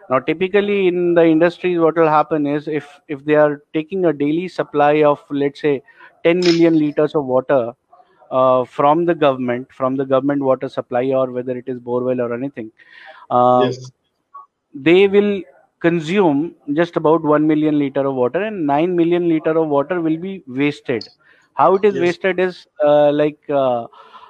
[0.08, 4.12] Now, typically in the industries, what will happen is if if they are taking a
[4.12, 5.82] daily supply of let's say
[6.24, 7.72] 10 million liters of water
[8.30, 12.34] uh, from the government, from the government water supply, or whether it is borewell or
[12.34, 12.70] anything,
[13.30, 13.92] uh, yes.
[14.74, 15.42] they will
[15.80, 20.16] consume just about 1 million liter of water and 9 million liter of water will
[20.18, 21.08] be wasted
[21.54, 21.98] how it is Yes.
[21.98, 23.86] wasted is uh, like uh,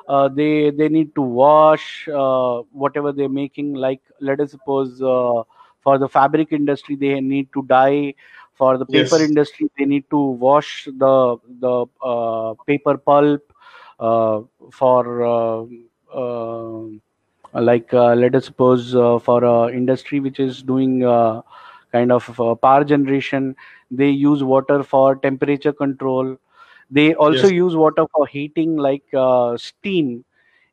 [0.09, 5.43] uh, they they need to wash uh, whatever they're making like let us suppose uh,
[5.81, 8.15] for the fabric industry they need to dye
[8.63, 9.31] for the paper Yes.
[9.31, 10.73] industry they need to wash
[11.05, 11.15] the
[11.67, 11.75] the
[12.13, 13.53] uh, paper pulp
[14.01, 14.41] uh,
[14.81, 15.01] for
[15.35, 15.65] uh,
[16.23, 16.83] uh,
[17.55, 21.41] like uh, let us suppose uh, for a industry which is doing uh,
[21.93, 23.55] kind of uh, power generation
[23.91, 26.37] they use water for temperature control
[26.91, 27.55] they also Yes.
[27.57, 30.25] use water for heating like uh, steam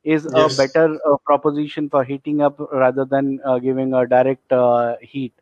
[0.04, 4.96] is a better uh, proposition for heating up rather than uh, giving a direct uh,
[5.02, 5.34] heat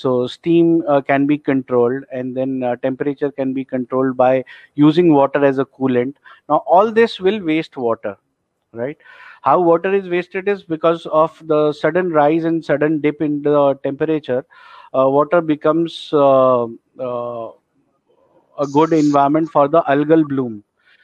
[0.00, 5.12] so steam uh, can be controlled and then uh, temperature can be controlled by using
[5.12, 6.14] water as a coolant.
[6.48, 8.16] Now all this will waste water
[8.72, 8.96] right?
[9.42, 13.74] How water is wasted is because of the sudden rise and sudden dip in the
[13.82, 14.44] temperature
[14.94, 16.64] uh, water becomes uh,
[16.98, 17.50] uh,
[18.58, 20.62] a good environment for the algal bloom.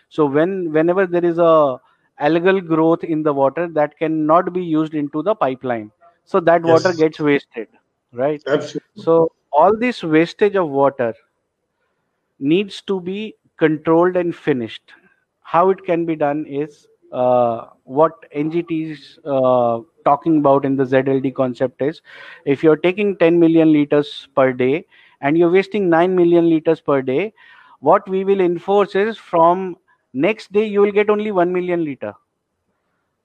[0.08, 1.80] So when whenever there is a
[2.20, 5.90] algal growth in the water that cannot be used into the pipeline.
[6.24, 6.92] So that water Yes.
[6.92, 7.68] gets wasted
[8.16, 9.02] right Absolutely.
[9.02, 11.14] so all this wastage of water
[12.38, 14.92] needs to be controlled and finished.
[15.40, 20.84] How it can be done is uh, what NGT is uh, talking about in the
[20.84, 22.02] ZLD concept is
[22.44, 24.84] if you're taking 10 million liters per day
[25.20, 27.32] and you're wasting 9 million liters per day,
[27.80, 29.76] what we will enforce is from
[30.12, 32.14] next day you will get only 1 million liter.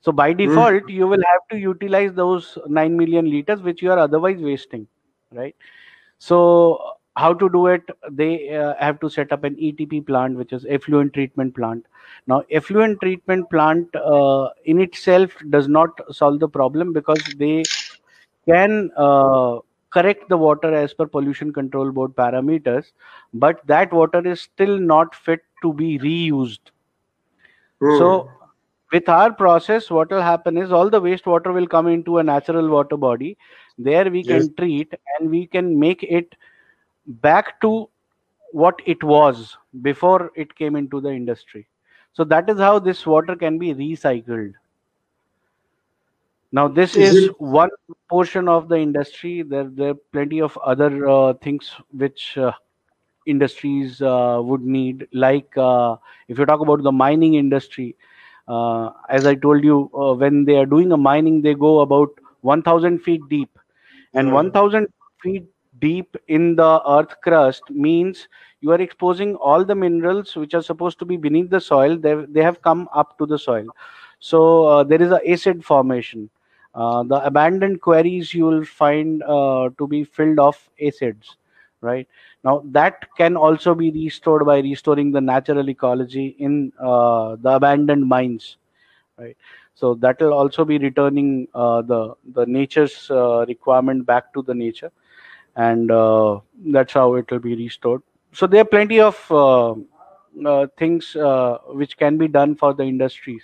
[0.02, 4.00] So by default, you will have to utilize those 9 million liters which you are
[4.00, 4.88] otherwise wasting,
[5.32, 5.56] right?
[6.18, 7.84] So how to do it?
[8.10, 11.86] They uh, have to set up an ETP plant, which is effluent treatment plant.
[12.26, 17.64] Now, effluent treatment plant uh, in itself does not solve the problem because they
[18.48, 19.60] can uh,
[19.92, 22.92] correct the water as per pollution control board parameters,
[23.34, 26.72] but that water is still not fit to be reused.
[27.80, 27.98] Hmm.
[27.98, 28.32] So
[28.92, 32.68] with our process, what will happen is all the wastewater will come into a natural
[32.70, 33.38] water body.
[33.78, 34.50] There we Yes.
[34.50, 36.36] can treat and we can make it
[37.08, 37.90] back to
[38.52, 41.68] what it was before it came into the industry.
[42.14, 44.54] So that is how this water can be recycled.
[46.52, 47.70] Now, this Is is one
[48.10, 49.42] portion of the industry.
[49.42, 52.52] There, there are plenty of other uh, things which uh,
[53.26, 55.08] industries uh, would need.
[55.14, 55.96] Like uh,
[56.28, 57.96] if you talk about the mining industry,
[59.10, 62.10] as I told you, uh, when they are doing a mining, they go about
[62.42, 63.58] 1,000 feet deep,
[64.16, 64.34] and Yeah.
[64.34, 64.88] 1,000
[65.22, 65.46] feet
[65.80, 68.28] deep in the earth crust means
[68.62, 71.98] you are exposing all the minerals which are supposed to be beneath the soil.
[71.98, 73.68] They they have come up to the soil,
[74.20, 76.30] so uh, there is a acid formation.
[76.74, 81.38] Uh, the abandoned quarries you will find uh, to be filled of acids,
[81.82, 82.08] right?
[82.44, 88.08] Now that can also be restored by restoring the natural ecology in uh, the abandoned
[88.08, 88.58] mines,
[89.18, 89.38] right?
[89.76, 94.56] So that will also be returning uh, the the nature's uh, requirement back to the
[94.66, 94.92] nature.
[95.64, 96.40] and uh,
[96.74, 98.02] that's how it will be restored.
[98.40, 99.72] So there are plenty of uh,
[100.52, 103.44] uh, things uh, which can be done for the industries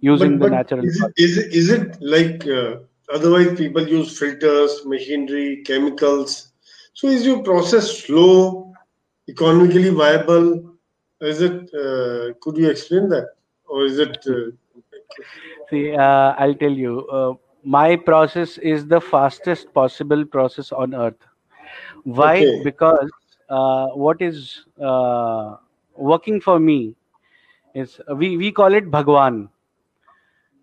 [0.00, 0.88] using But the but natural.
[0.88, 2.78] is it is it, is it like uh,
[3.12, 6.53] otherwise people use filters, machinery, chemicals?
[6.94, 8.72] So is your process slow,
[9.28, 10.76] economically viable?
[11.20, 11.70] Is it?
[11.74, 13.28] Uh, could you explain that,
[13.66, 14.18] or is it?
[14.26, 14.50] Uh,
[15.70, 17.06] See, uh, I'll tell you.
[17.08, 17.34] Uh,
[17.64, 21.26] my process is the fastest possible process on earth.
[22.04, 22.46] Why?
[22.46, 23.10] okay, Because
[23.48, 25.56] uh, what is uh,
[25.96, 26.94] working for me
[27.74, 29.48] is we we call it Bhagwan.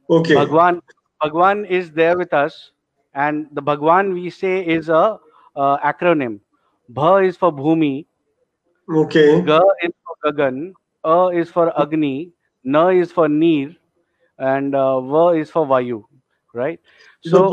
[0.09, 0.82] okay, Bhagwan
[1.21, 2.71] Bhagwan is there with us,
[3.13, 5.19] and the Bhagwan we say is a
[5.56, 6.39] uh, acronym.
[6.89, 8.06] Bha is for Bhumi.
[8.89, 9.41] Okay.
[9.41, 10.74] Ga is for Gagan.
[11.04, 12.32] A is for Agni.
[12.64, 13.76] Na is for Nir,
[14.38, 16.04] And uh, Va is for Vayu.
[16.54, 16.80] Right?
[17.22, 17.49] So,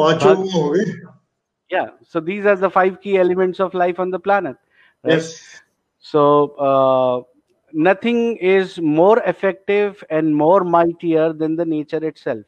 [1.71, 1.91] yeah.
[2.03, 4.57] So these are the five key elements of life on the planet.
[5.05, 5.15] Right?
[5.15, 5.63] Yes.
[6.01, 7.23] So uh,
[7.73, 12.45] nothing is more effective and more mightier than the nature itself.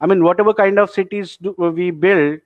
[0.00, 2.40] I mean, whatever kind of cities do, we build,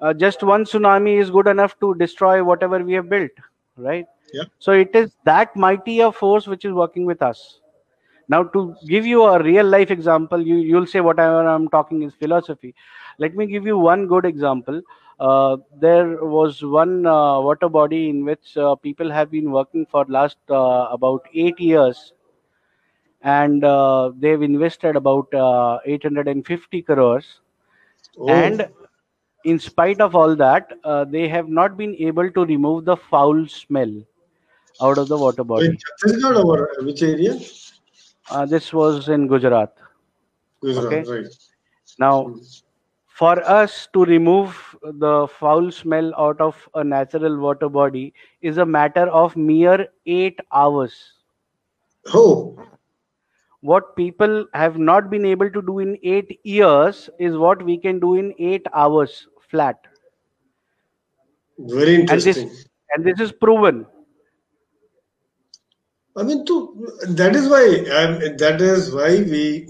[0.00, 3.30] uh, just one tsunami is good enough to destroy whatever we have built,
[3.76, 4.06] right?
[4.32, 4.44] Yeah.
[4.58, 7.60] So it is that mighty a force which is working with us.
[8.28, 12.14] Now, to give you a real life example, you you'll say whatever I'm talking is
[12.14, 12.74] philosophy.
[13.18, 14.80] Let me give you one good example.
[15.18, 20.04] Uh, there was one uh, water body in which uh, people have been working for
[20.08, 22.12] last uh, about eight years,
[23.22, 27.40] and uh, they've invested about uh, 850 crores.
[28.18, 28.68] Oh, And
[29.46, 33.46] in spite of all that, uh, they have not been able to remove the foul
[33.48, 33.92] smell
[34.80, 35.80] out of the water body.
[35.84, 37.38] Chhattisgarh or which area?
[38.30, 39.72] Uh, this was in Gujarat.
[40.62, 41.06] Gujarat, Okay.
[41.06, 41.26] right.
[41.98, 42.36] Now,
[43.06, 48.66] for us to remove the foul smell out of a natural water body is a
[48.66, 51.14] matter of mere eight hours.
[52.14, 52.56] Oh,
[53.60, 57.98] What people have not been able to do in eight years is what we can
[58.00, 59.76] do in eight hours flat.
[61.58, 62.48] Very interesting.
[62.48, 63.86] And this, and this is proven.
[66.18, 66.44] I mean,
[67.08, 67.64] that is why
[67.98, 69.66] um, that is why we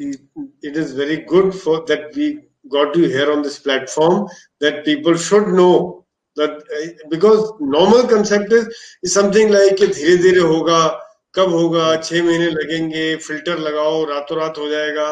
[0.62, 4.28] it is very good for that we got you here on this platform
[4.60, 6.04] that people should know
[6.36, 8.66] that uh, because normal concept is,
[9.02, 11.00] is something like dhire dhire hoga
[11.36, 11.84] कब होगा?
[11.98, 15.08] छह महीने लगेंगे, filter लगाओ, रातों रात हो जाएगा,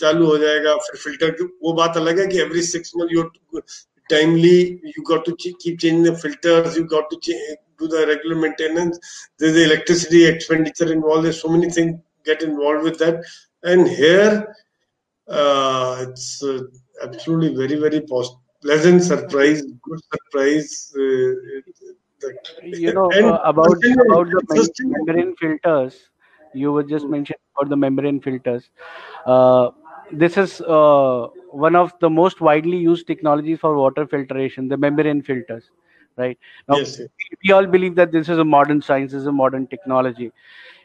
[0.00, 3.22] चालू हो जाएगा, फिर फ़िल्टर वो बात अलग है कि every six month you
[4.10, 7.16] timely you got to keep change filter you got to
[7.80, 8.96] do the regular maintenance
[9.40, 11.92] there is electricity expenditure involve so many thing
[12.28, 13.20] get involve with that
[13.64, 14.32] and here
[16.02, 20.74] it's absolutely very very positive pleasant surprise good surprise
[22.62, 26.10] you know uh, about about the mem- membrane filters.
[26.52, 28.70] You were just mentioning about the membrane filters.
[29.26, 29.70] Uh,
[30.12, 35.22] this is uh, one of the most widely used technologies for water filtration the membrane
[35.22, 35.70] filters
[36.16, 36.38] right?
[36.68, 37.00] Now yes
[37.44, 40.32] we all believe that this is a modern science this is a modern technology.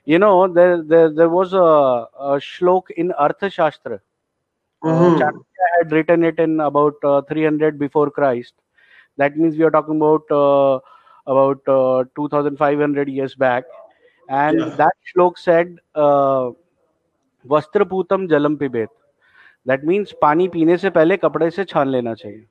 [0.05, 1.57] You know there there, there was a,
[2.31, 3.99] a shlok in arthashastra.
[4.85, 5.17] Uh, Mhm.
[5.19, 8.53] Chanakya had written it in about uh, 300 before Christ.
[9.17, 10.79] That means we are talking about uh,
[11.26, 13.64] about uh, 2,500 years back,
[14.28, 14.76] and Yeah.
[14.76, 16.50] that shlok said, uh,
[17.52, 18.88] "Vastra putam jalam pibet."
[19.66, 22.44] That means पानी पीने से पहले कपड़े से छान लेना चाहिए,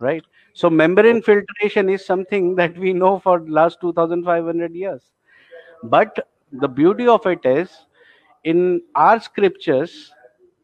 [0.00, 0.24] right?
[0.54, 5.02] So membrane filtration is something that we know for last 2,500 years.
[5.82, 6.18] But
[6.52, 7.86] the beauty of it is,
[8.44, 10.12] in our scriptures,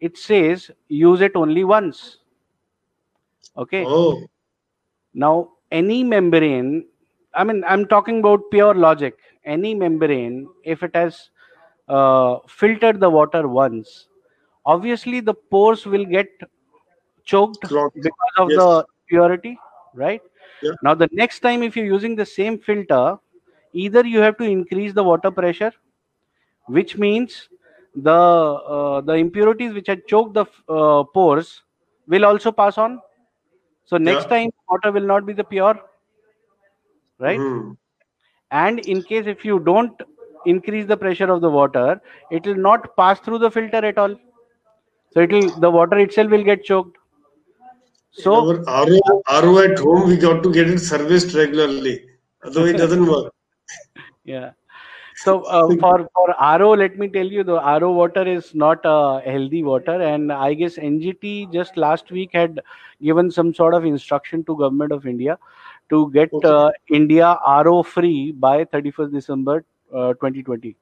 [0.00, 2.18] it says use it only once.
[3.56, 3.88] Okay.
[3.88, 4.28] oh
[5.14, 6.86] Now, any membrane,
[7.39, 9.17] I mean, I'm talking about pure logic.
[9.45, 11.31] Any membrane, if it has
[11.87, 14.09] uh, filtered the water once,
[14.65, 16.27] obviously the pores will get
[17.25, 19.57] choked clock because of yes the purity,
[19.93, 20.21] right?
[20.61, 23.17] yeah Now, the next time, if you're using the same filter,
[23.73, 25.73] either you have to increase the water pressure,
[26.67, 27.49] which means
[27.95, 31.63] the uh, the impurities which had choked the uh, pores
[32.07, 32.99] will also pass on.
[33.85, 35.79] So next yeah time, water will not be the pure,
[37.19, 37.39] right?
[37.39, 37.77] Mhm.
[38.51, 40.01] And in case if you don't
[40.45, 42.01] increase the pressure of the water,
[42.31, 44.15] it will not pass through the filter at all.
[45.13, 46.97] So it will the water itself will get choked.
[48.11, 48.35] So
[48.67, 52.05] our RO, RO at home, we got to get it serviced regularly.
[52.43, 53.33] Otherwise, it doesn't work.
[54.23, 54.51] yeah.
[55.15, 59.19] So uh, for for RO, let me tell you, the RO water is not uh,
[59.21, 62.61] healthy water, and I guess NGT just last week had
[63.01, 65.37] given some sort of instruction to government of India
[65.89, 66.49] to get Okay.
[66.53, 70.75] uh, India RO free by 31st December uh, 2020.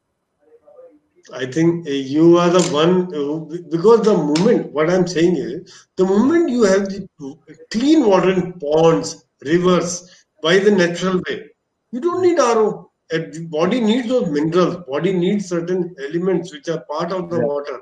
[1.34, 5.88] I think uh, you are the one who, because the moment, what I'm saying is,
[5.98, 7.08] the moment you have the
[7.72, 10.10] clean water in ponds, rivers,
[10.42, 11.50] by the natural way,
[11.92, 12.92] you don't need RO.
[13.10, 17.46] The body needs those minerals, body needs certain elements which are part of the Yeah.
[17.46, 17.80] water.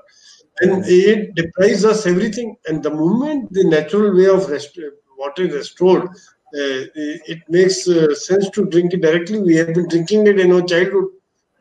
[0.61, 2.55] And it deprives us everything.
[2.67, 4.80] And the moment the natural way of rest,
[5.17, 6.09] water is restored, uh,
[6.56, 9.39] it makes uh, sense to drink it directly.
[9.39, 11.06] We have been drinking it in our childhood,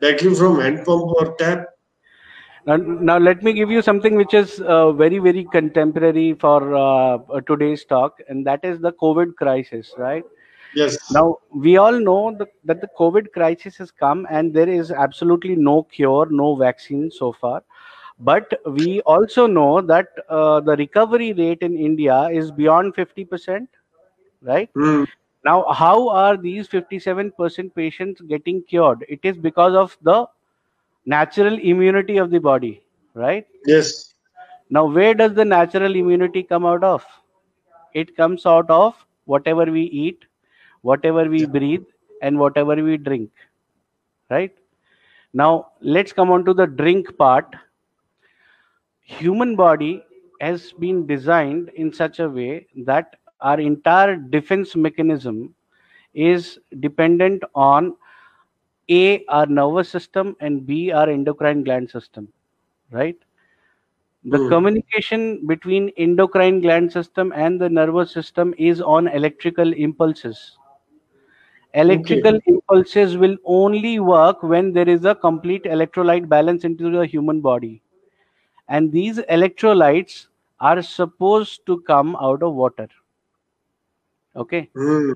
[0.01, 1.67] directly from hand pump or tap.
[2.65, 7.17] Now, now let me give you something which is uh, very, very contemporary for uh,
[7.17, 10.23] uh, today's talk, and that is the COVID crisis, right?
[10.75, 10.97] Yes.
[11.11, 15.55] Now, we all know that, that the COVID crisis has come and there is absolutely
[15.55, 17.63] no cure, no vaccine so far.
[18.19, 23.67] But we also know that uh, the recovery rate in India is beyond 50%,
[24.45, 24.69] right?
[24.75, 25.03] Hmm.
[25.43, 29.05] Now, how are these 57% patients getting cured?
[29.09, 30.27] It is because of the
[31.05, 32.83] natural immunity of the body,
[33.13, 33.45] right?
[33.65, 34.13] Yes.
[34.69, 37.05] Now, where does the natural immunity come out of?
[37.93, 40.25] It comes out of whatever we eat,
[40.81, 41.85] whatever we breathe,
[42.21, 43.29] and whatever we drink,
[44.29, 44.53] right?
[45.33, 47.55] Now, let's come on to the drink part.
[49.01, 50.03] Human body
[50.41, 55.53] has been designed in such a way that our entire defense mechanism
[56.13, 57.95] is dependent on
[58.89, 62.27] A, our nervous system, and B, our endocrine gland system,
[62.91, 63.17] right?
[64.25, 64.39] The Hmm.
[64.39, 70.57] communication between endocrine gland system and the nervous system is on electrical impulses.
[71.73, 77.41] Electrical impulses will only work when there is a complete electrolyte balance into the human
[77.41, 77.81] body.
[78.67, 80.27] And these electrolytes
[80.59, 82.87] are supposed to come out of water.
[84.35, 84.69] Okay.
[84.75, 85.11] Hmm.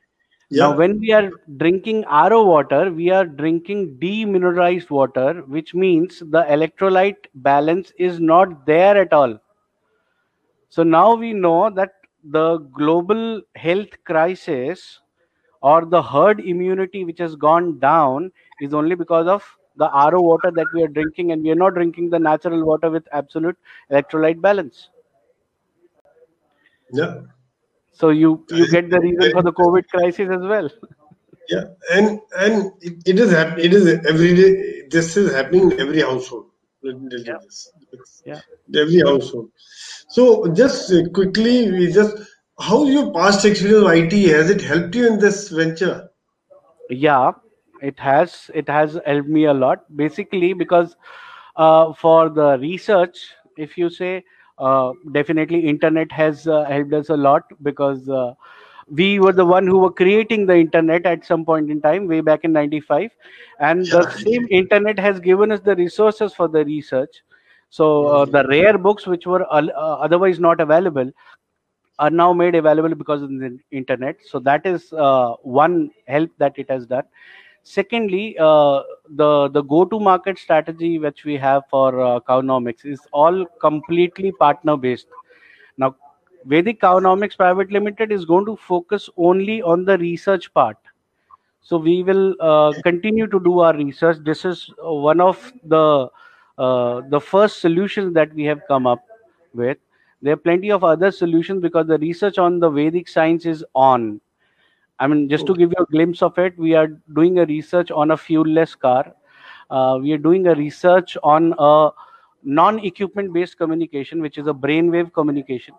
[0.52, 6.44] Now, when we are drinking RO water, we are drinking demineralized water, which means the
[6.50, 9.40] electrolyte balance is not there at all.
[10.70, 11.94] So now we know that
[12.24, 15.00] the global health crisis
[15.62, 19.44] or the herd immunity which has gone down is only because of
[19.78, 22.90] the RO water that we are drinking, and we are not drinking the natural water
[22.90, 23.58] with absolute
[23.92, 24.90] electrolyte balance.
[26.92, 27.22] Yeah.
[28.00, 30.70] So you you get the reason for the COVID crisis as well.
[31.50, 31.64] Yeah.
[31.92, 34.88] And and it, it is it is every day.
[34.90, 36.46] This is happening in every household.
[36.84, 37.40] Let me tell you
[38.26, 38.42] Yeah.
[38.74, 38.82] Yeah.
[38.82, 39.50] Every household.
[40.10, 42.16] So just quickly, we just
[42.60, 46.10] how your past experience of IT has it helped you in this venture?
[46.90, 47.32] yeah
[47.82, 50.96] it has it has helped me a lot basically because
[51.56, 53.18] uh, for the research
[53.58, 54.24] if you say
[54.68, 57.26] definitely internet has uh, helped us a lot
[57.64, 58.34] because uh,
[58.88, 62.22] we were the one who were creating the internet at some point in time way
[62.22, 63.10] back in 95
[63.60, 67.22] and the same internet has given us the resources for the research.
[67.70, 69.68] So uh, the rare books which were uh,
[70.08, 71.12] otherwise not available
[72.00, 74.18] are now made available because of the internet.
[74.26, 77.04] So that is uh, one help that it has done
[77.64, 83.00] secondly uh, the the go to market strategy which we have for uh, cownomics is
[83.12, 85.08] all completely partner based
[85.78, 85.96] now
[86.46, 90.78] vedic cownomics private limited is going to focus only on the research part.
[91.62, 94.18] So we will uh, continue to do our research.
[94.24, 96.10] This is one of the
[96.58, 99.04] uh, the first solutions that we have come up
[99.54, 99.78] with.
[100.22, 104.20] There are plenty of other solutions because the research on the vedic science is on
[105.00, 106.88] i mean just to give you a glimpse of it we are
[107.20, 109.14] doing a research on a fuelless car.
[109.70, 111.90] Uh, we are doing a research on a
[112.44, 115.76] non-equipment based communication which is a brainwave communication.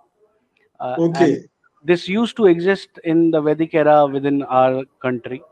[0.78, 1.48] Uh, Okay.
[1.82, 5.42] this used to exist in the vedic era within our country.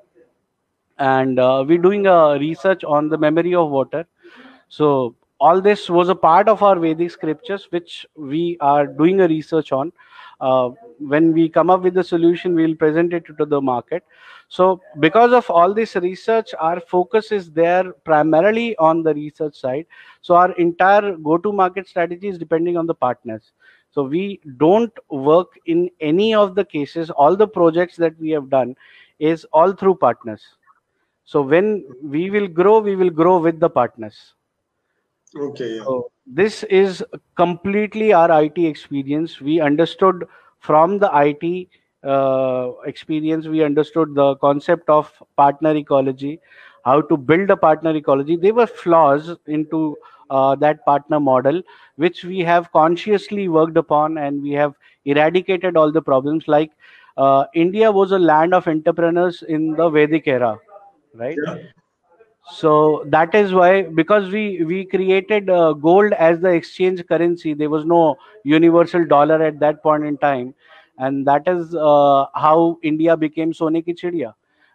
[0.98, 4.06] And uh, we're doing a research on the memory of water.
[4.68, 9.28] So all this was a part of our vedic scriptures which we are doing a
[9.28, 9.92] research on
[10.40, 14.04] uh, when we come up with the solution we'll present it to the market.
[14.48, 19.86] So because of all this research our focus is there primarily on the research side.
[20.20, 23.52] So our entire go to market strategy is depending on the partners.
[23.90, 27.10] So we don't work in any of the cases.
[27.10, 28.74] All the projects that we have done
[29.18, 30.42] is all through partners.
[31.24, 34.34] So when we will grow we will grow with the partners
[35.36, 35.76] Okay.
[35.76, 35.84] Yeah.
[35.84, 37.04] so this is
[37.36, 39.40] completely our IT experience.
[39.40, 40.24] We understood
[40.60, 41.68] from the IT
[42.04, 46.40] uh, experience, we understood the concept of partner ecology,
[46.84, 48.36] how to build a partner ecology.
[48.36, 49.96] There were flaws into
[50.30, 51.62] uh, that partner model,
[51.96, 54.74] which we have consciously worked upon, and we have
[55.04, 56.46] eradicated all the problems.
[56.46, 56.70] Like
[57.16, 60.56] uh, India was a land of entrepreneurs in the Vedic era,
[61.14, 61.36] right?
[61.46, 61.56] Yeah.
[62.50, 67.52] So that is why, because we we created uh, gold as the exchange currency.
[67.54, 70.54] There was no universal dollar at that point in time,
[70.98, 74.32] and that is uh, how India became Sone ki Chidiya,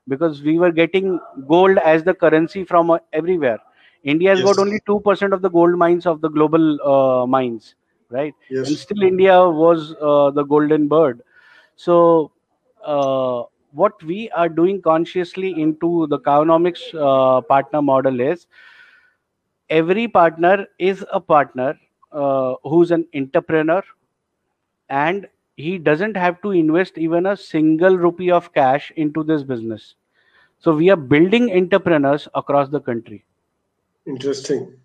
[0.07, 3.57] because we were getting gold as the currency from uh, everywhere.
[4.03, 7.75] India has got only two percent of the gold mines of the global uh, mines,
[8.09, 8.35] right?
[8.61, 8.77] and Yes.
[8.77, 11.21] still India was uh, the golden bird.
[11.75, 12.31] So,
[12.85, 13.43] uh,
[13.73, 18.47] what we are doing consciously into the Cownomics uh, partner model is
[19.69, 21.77] every partner is a partner
[22.11, 23.83] uh, who's an entrepreneur
[24.89, 29.95] and he doesn't have to invest even a single rupee of cash into this business.
[30.59, 33.25] So, we are building entrepreneurs across the country.
[34.07, 34.77] Interesting.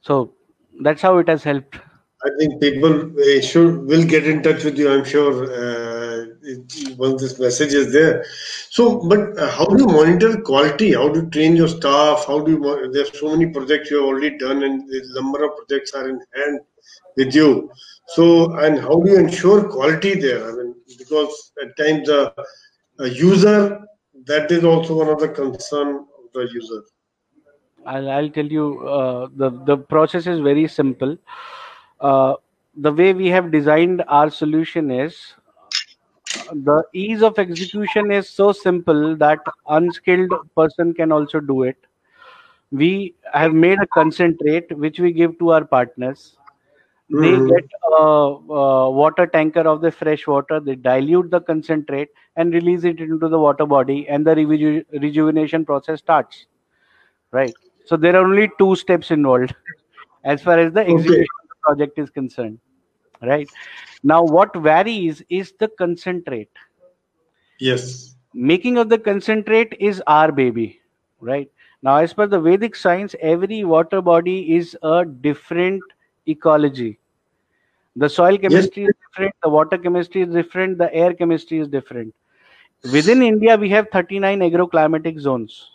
[0.00, 0.34] So,
[0.82, 1.76] that's how it has helped.
[2.24, 3.12] I think people
[3.42, 4.90] should will get in touch with you.
[4.90, 5.93] I'm sure uh,
[6.96, 8.24] once this message is there.
[8.70, 10.94] So, but uh, how do you monitor quality?
[10.94, 12.24] How do you train your staff?
[12.26, 12.92] How do you?
[12.92, 16.20] There's so many projects you have already done, and the number of projects are in
[16.34, 16.60] hand
[17.16, 17.70] with you.
[18.08, 20.48] So, and how do you ensure quality there?
[20.48, 22.34] I mean, because at times the
[23.00, 23.80] a user
[24.26, 26.82] that is also one of the concern of the user.
[27.86, 31.16] I'll, I'll tell you uh, the the process is very simple.
[32.00, 32.34] Uh,
[32.76, 35.34] the way we have designed our solution is
[36.52, 41.76] the ease of execution is so simple that unskilled person can also do it.
[42.70, 46.36] We have made a concentrate which we give to our partners.
[47.10, 47.40] They Mhm.
[47.40, 47.64] get
[47.98, 50.60] a, a water tanker of the fresh water.
[50.60, 55.64] They dilute the concentrate and release it into the water body, and the reju- rejuvenation
[55.64, 56.46] process starts
[57.32, 57.54] right
[57.84, 59.54] so there are only two steps involved
[60.24, 60.88] as far as the Okay.
[60.88, 62.58] execution of the project is concerned
[63.26, 63.50] right?
[64.02, 66.50] Now what varies is the concentrate.
[67.58, 68.16] Yes.
[68.34, 70.80] making of the concentrate is our baby
[71.20, 71.50] right?
[71.82, 75.84] Now as per the vedic science every water body is a different
[76.26, 76.98] ecology.
[77.96, 82.14] The soil chemistry is different the water chemistry is different the air chemistry is different.
[82.84, 85.70] Within india we have 39 agroclimatic zones.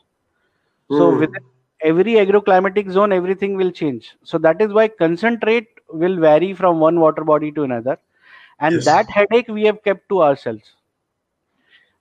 [0.89, 1.17] So Hmm.
[1.17, 1.41] within
[1.83, 4.15] every agroclimatic zone, everything will change.
[4.23, 7.97] So that is why concentrate will vary from one water body to another,
[8.59, 8.85] and Yes.
[8.85, 10.75] that headache we have kept to ourselves.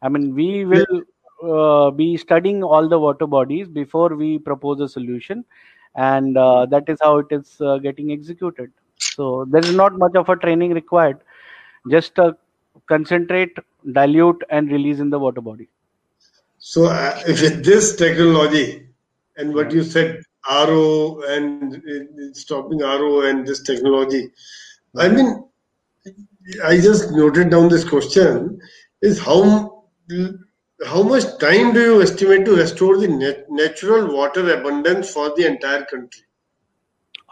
[0.03, 1.03] I mean, we will
[1.43, 5.45] uh, be studying all the water bodies before we propose a solution,
[5.95, 8.71] and uh, that is how it is uh, getting executed.
[8.99, 11.21] So there is not much of a training required.
[11.91, 12.33] Just uh,
[12.87, 13.57] concentrate,
[13.93, 15.69] dilute, and release in the water body.
[16.59, 18.89] So uh, with this technology
[19.37, 24.31] and what you said, RO and uh, stopping RO and this technology,
[24.97, 25.45] I mean,
[26.65, 28.61] I just noted down this question:
[29.03, 29.85] is how
[30.87, 35.47] how much time do you estimate to restore the nat- natural water abundance for the
[35.47, 36.23] entire country?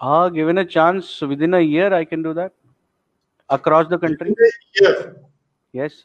[0.01, 2.53] Ah, given a chance within a year, I can do that
[3.49, 4.35] across the country.
[4.81, 5.13] Yeah.
[5.73, 6.05] Yes.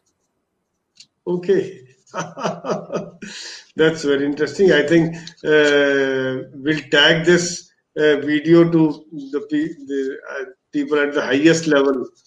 [1.28, 1.82] Okay.
[3.76, 4.72] That's very interesting.
[4.72, 5.15] I think
[5.45, 9.39] uh, we'll tag this uh, video to the,
[9.88, 12.07] the uh, people at the highest level.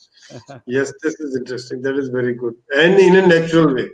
[0.66, 1.82] Yes, this is interesting.
[1.82, 2.55] That is very good.
[2.74, 3.90] And in a natural way.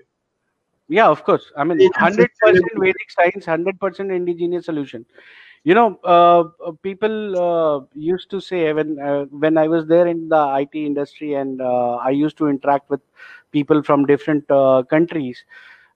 [0.88, 1.52] Yeah, of course.
[1.56, 2.64] I mean, hundred percent.
[2.76, 5.04] Vedic science, hundred percent indigenous solution.
[5.62, 10.06] You know, uh, uh, people uh, used to say when uh, when I was there
[10.06, 13.00] in the IT industry and uh, I used to interact with
[13.52, 15.44] people from different uh, countries.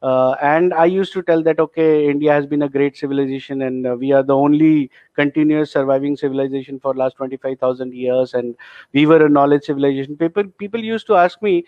[0.05, 3.87] Uh, and I used to tell that okay, India has been a great civilization, and
[3.87, 8.55] uh, we are the only continuous surviving civilization for last twenty five thousand years, and
[8.93, 10.19] we were a knowledge civilization.
[10.19, 11.65] People people used to ask me,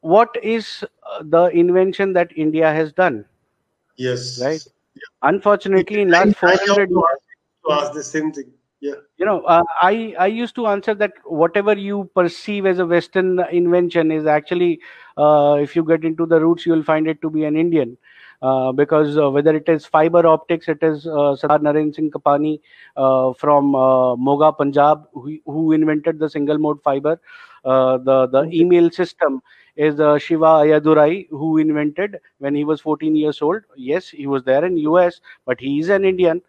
[0.00, 3.24] what is uh, the invention that India has done?
[3.96, 4.38] Yes.
[4.38, 4.62] Right.
[5.22, 7.24] Unfortunately, in last I 400 also asked,
[7.64, 8.52] to ask the same thing.
[8.80, 8.94] Yeah.
[9.18, 13.38] you know uh, i i used to answer that whatever you perceive as a western
[13.52, 14.80] invention is actually
[15.18, 17.96] uh, if you get into the roots you will find it to be an indian.
[18.42, 22.58] Uh, because uh, whether it is fiber optics it is uh, Sardar Naren Singh Kapany
[22.96, 27.20] uh, from uh, Moga Punjab who, who invented the single mode fiber.
[27.66, 29.42] Uh, the the email system
[29.76, 33.60] is uh, Shiva Ayyadurai who invented when he was 14 years old.
[33.76, 36.40] Yes he was there in US but he is an Indian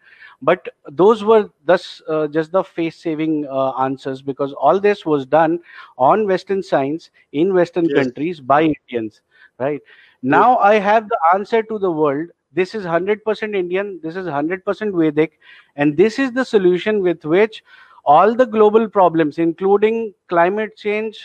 [0.42, 5.26] but those were thus uh, just the face saving uh, answers because all this was
[5.26, 5.58] done
[5.98, 8.08] on western science in western Yes.
[8.10, 9.22] countries by indians
[9.58, 9.80] right?
[10.22, 12.28] Now i have the answer to the world.
[12.52, 14.00] This is 100% indian.
[14.02, 15.38] This is 100% vedic.
[15.76, 17.62] And this is the solution with which
[18.04, 21.22] all the global problems including climate change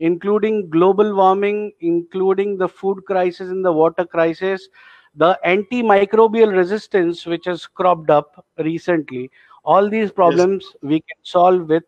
[0.00, 4.68] including global warming, including the food crisis and the water crisis,
[5.14, 9.30] the antimicrobial resistance which has cropped up recently.
[9.64, 10.74] All these problems yes.
[10.82, 11.84] we can solve with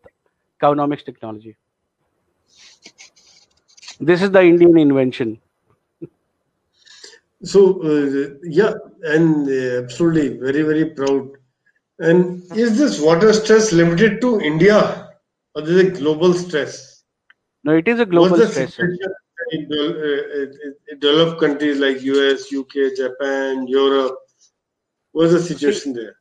[0.61, 1.55] Cownomics technology.
[3.99, 5.39] This is the Indian invention.
[7.43, 11.29] So uh, yeah, and uh, absolutely very very proud.
[11.99, 15.09] And is this water stress limited to India,
[15.55, 17.03] or is it global stress?
[17.63, 18.77] No, it is a global stress.
[19.51, 24.17] In, uh, developed countries like US, UK, Japan, Europe,
[25.11, 26.15] what's the situation there?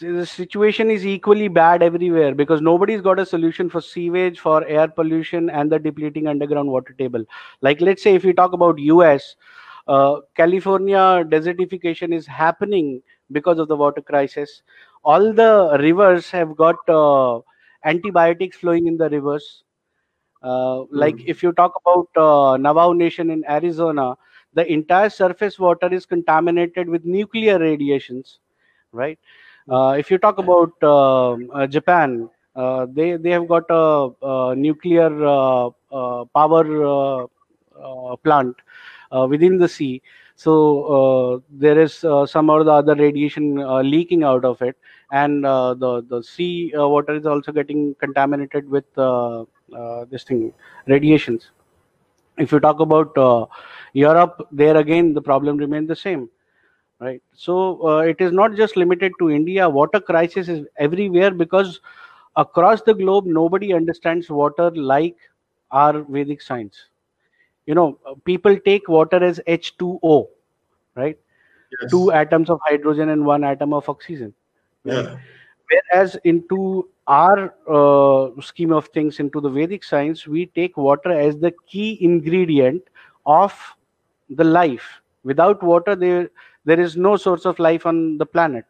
[0.00, 4.88] the situation is equally bad everywhere because nobody's got a solution for sewage for air
[4.88, 7.22] pollution and the depleting underground water table.
[7.60, 9.36] Like let's say if we talk about us
[9.88, 14.62] uh, california desertification is happening because of the water crisis.
[15.04, 17.40] All the rivers have got uh,
[17.84, 19.64] antibiotics flowing in the rivers
[20.42, 21.24] uh, like mm.
[21.26, 24.14] if you talk about uh, navajo nation in arizona
[24.54, 28.40] the entire surface water is contaminated with nuclear radiations
[28.92, 29.18] right
[29.70, 34.56] uh, if you talk about um, uh, Japan, uh, they they have got a, a
[34.56, 35.10] nuclear
[36.34, 37.28] power
[38.24, 38.56] plant
[39.28, 40.02] within the sea.
[40.34, 43.56] So there is some or the other radiation
[43.88, 44.76] leaking out of it,
[45.12, 48.86] and the the sea water is also getting contaminated with
[49.76, 50.52] Uh, this thing
[50.86, 51.50] radiations.
[52.38, 53.46] If you talk about uh,
[53.92, 56.28] Europe, there again the problem remains the same
[57.00, 57.56] right so
[57.88, 61.80] uh, it is not just limited to india water crisis is everywhere because
[62.36, 65.16] across the globe nobody understands water like
[65.70, 66.84] our vedic science
[67.66, 70.28] you know uh, people take water as h2o
[70.94, 71.18] right
[71.80, 71.90] yes.
[71.90, 74.34] two atoms of hydrogen and one atom of oxygen
[74.84, 75.04] right?
[75.04, 75.18] yeah.
[75.70, 81.36] Whereas into our uh, scheme of things into the vedic science we take water as
[81.38, 82.82] the key ingredient
[83.26, 83.54] of
[84.30, 85.00] the life.
[85.24, 86.30] Without water there
[86.64, 88.64] there is no source of life on the planet.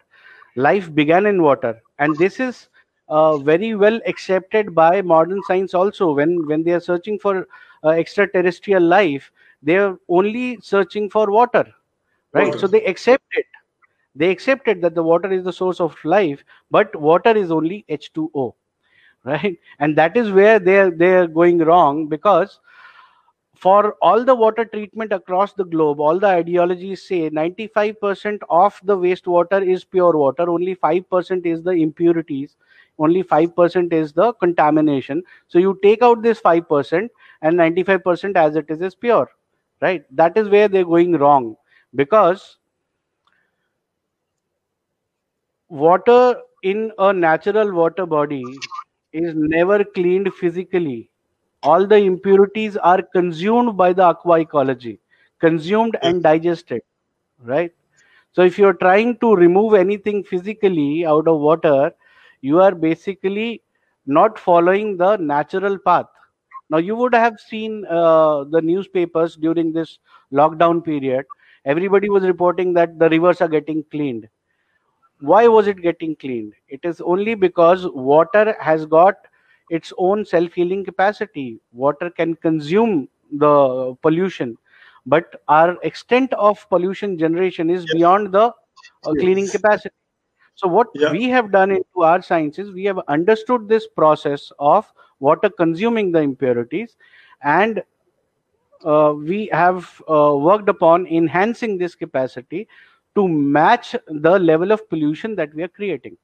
[0.57, 2.68] Life began in water and this is
[3.09, 6.12] uh, very well accepted by modern science also.
[6.12, 7.46] When when they are searching for
[7.84, 9.30] uh, extraterrestrial life
[9.62, 11.64] they are only searching for water
[12.32, 12.55] right?
[12.55, 12.59] Water.
[12.59, 13.46] so they accept it
[14.14, 18.54] they accepted that the water is the source of life but water is only h2o
[19.24, 22.61] right and that is where they are they are going wrong because
[23.61, 28.96] for all the water treatment across the globe, all the ideologies say 95% of the
[28.96, 32.56] wastewater is pure water, only 5% is the impurities,
[32.98, 35.22] only 5% is the contamination.
[35.48, 37.08] So you take out this 5%
[37.42, 39.30] and 95% as it is is pure,
[39.82, 40.04] right?
[40.11, 41.56] That is where they're going wrong
[41.94, 42.56] because
[45.71, 48.45] water in a natural water body
[49.12, 51.11] is never cleaned physically.
[51.62, 55.01] All the impurities are consumed by the aqua ecology
[55.41, 56.83] consumed and digested
[57.45, 57.73] right?
[58.33, 61.93] So if you're trying to remove anything physically out of water
[62.43, 63.62] you are basically
[64.07, 66.07] not following the natural path.
[66.71, 69.99] Now you would have seen uh, the newspapers during this
[70.33, 71.27] lockdown period.
[71.64, 74.29] Everybody was reporting that the rivers are getting cleaned
[75.21, 79.16] why was it getting cleaned it is only because water has got
[79.71, 84.57] its own self-healing capacity water can consume the pollution
[85.07, 87.95] but our extent of pollution generation is yes.
[87.95, 88.47] beyond the
[89.05, 89.53] uh, cleaning yes.
[89.53, 89.95] capacity
[90.55, 91.12] so what yeah.
[91.12, 94.91] we have done into our sciences we have understood this process of
[95.21, 96.97] water consuming the impurities
[97.43, 97.83] and
[98.85, 102.66] uh, we have uh, worked upon enhancing this capacity
[103.14, 106.16] to match the level of pollution that we are creating.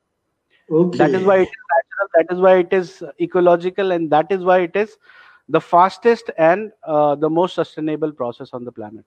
[0.70, 0.98] Okay.
[0.98, 4.44] that is why it is natural that is why it is ecological and that is
[4.44, 4.96] why it is
[5.48, 9.04] the fastest and uh, the most sustainable process on the planet.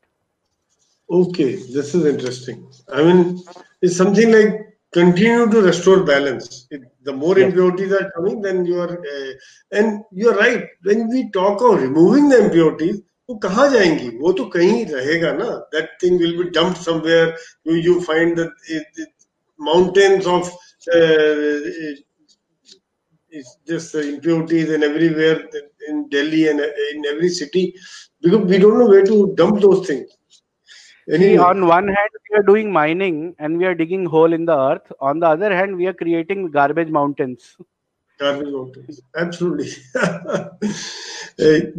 [1.10, 2.68] Okay this is interesting.
[2.94, 3.42] I mean
[3.82, 4.54] it's something like
[4.92, 6.68] continue to restore balance.
[6.72, 7.50] It, the more yes.
[7.50, 9.32] impurities are coming then you are uh,
[9.72, 10.66] and you are right.
[10.84, 15.50] When we talk of removing the impurities वो कहाँ जाएँगी वो तो कहीं रहेगा ना
[15.74, 17.36] that thing will be dumped somewhere
[17.68, 18.40] you you find
[20.32, 20.48] of
[20.94, 21.60] uh,
[23.66, 25.42] this uh, impurities and everywhere
[25.88, 27.76] in Delhi and uh, in every city
[28.22, 30.08] because we don't know where to dump those things.
[31.12, 31.34] Anyway.
[31.34, 34.58] See, on one hand, we are doing mining and we are digging hole in the
[34.58, 34.92] earth.
[35.00, 37.58] On the other hand, we are creating garbage mountains.
[38.20, 39.72] Garbage mountains, absolutely.
[39.96, 40.50] uh,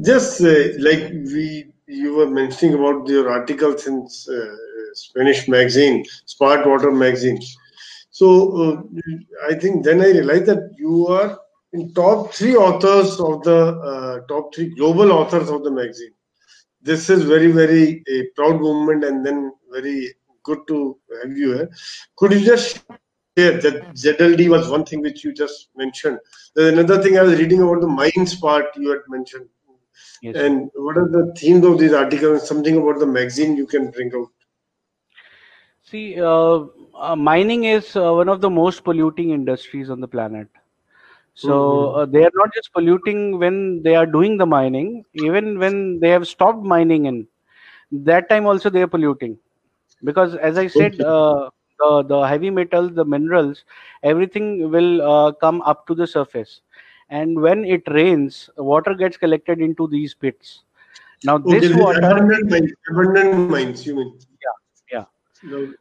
[0.03, 4.57] just uh, like we, you were mentioning about your articles in uh,
[4.95, 7.41] Spanish magazine, Smart Water magazine.
[8.11, 8.89] So
[9.49, 11.39] I think then I realized that you are
[11.73, 16.13] in top three authors of the top three global authors of the magazine.
[16.83, 21.71] This is very, very a proud moment and then very good to have you here.
[22.17, 22.83] Could you just
[23.37, 26.19] share that ZLD was one thing which you just mentioned.
[26.55, 29.49] There's another thing I was reading about the mines part you had mentioned.
[30.23, 30.37] Yes.
[30.37, 32.47] And what are the themes of these articles?
[32.47, 34.29] Something about the magazine you can bring out.
[35.83, 36.65] See, uh,
[36.95, 40.49] uh, mining is uh, one of the most polluting industries on the planet.
[41.35, 41.99] So mm-hmm.
[41.99, 46.11] uh, they are not just polluting when they are doing the mining, even when they
[46.11, 47.27] have stopped mining in
[47.93, 49.39] that time also they are polluting
[50.05, 51.51] because as I said, uh,
[51.81, 53.65] the the heavy metals, the minerals,
[54.03, 56.61] everything will uh, come up to the surface,
[57.09, 60.63] and when it rains, water gets collected into these pits.
[61.25, 64.19] Now this water, abundant mines, abundant mines, you mean?
[64.93, 65.05] Yeah, yeah.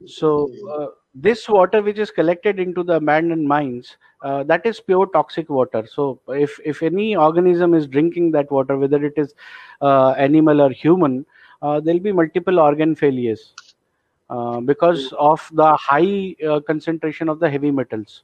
[0.05, 5.07] So uh, this water which is collected into the abandoned mines uh, that is pure
[5.07, 9.33] toxic water so if if any organism is drinking that water whether it is
[9.81, 11.25] uh, animal or human
[11.61, 13.53] uh, there'll be multiple organ failures
[14.29, 18.23] uh, because of the high uh, concentration of the heavy metals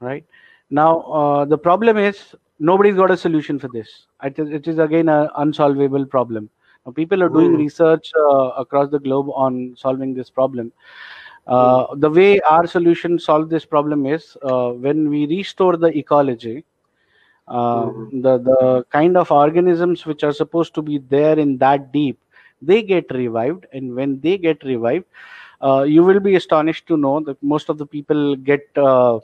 [0.00, 0.24] right?
[0.70, 4.06] Now uh, the problem is nobody's got a solution for this.
[4.22, 6.50] It is, it is again an unsolvable problem.
[6.84, 7.58] Now, people are doing mm.
[7.58, 8.12] research
[8.56, 10.72] across the globe on solving this problem.
[11.46, 16.64] Uh, the way our solution solve this problem is uh, when we restore the ecology
[17.46, 18.20] uh, mm-hmm.
[18.20, 22.18] the the kind of organisms which are supposed to be there in that deep
[22.62, 25.04] they get revived and when they get revived
[25.62, 29.18] uh, you will be astonished to know that most of the people get uh,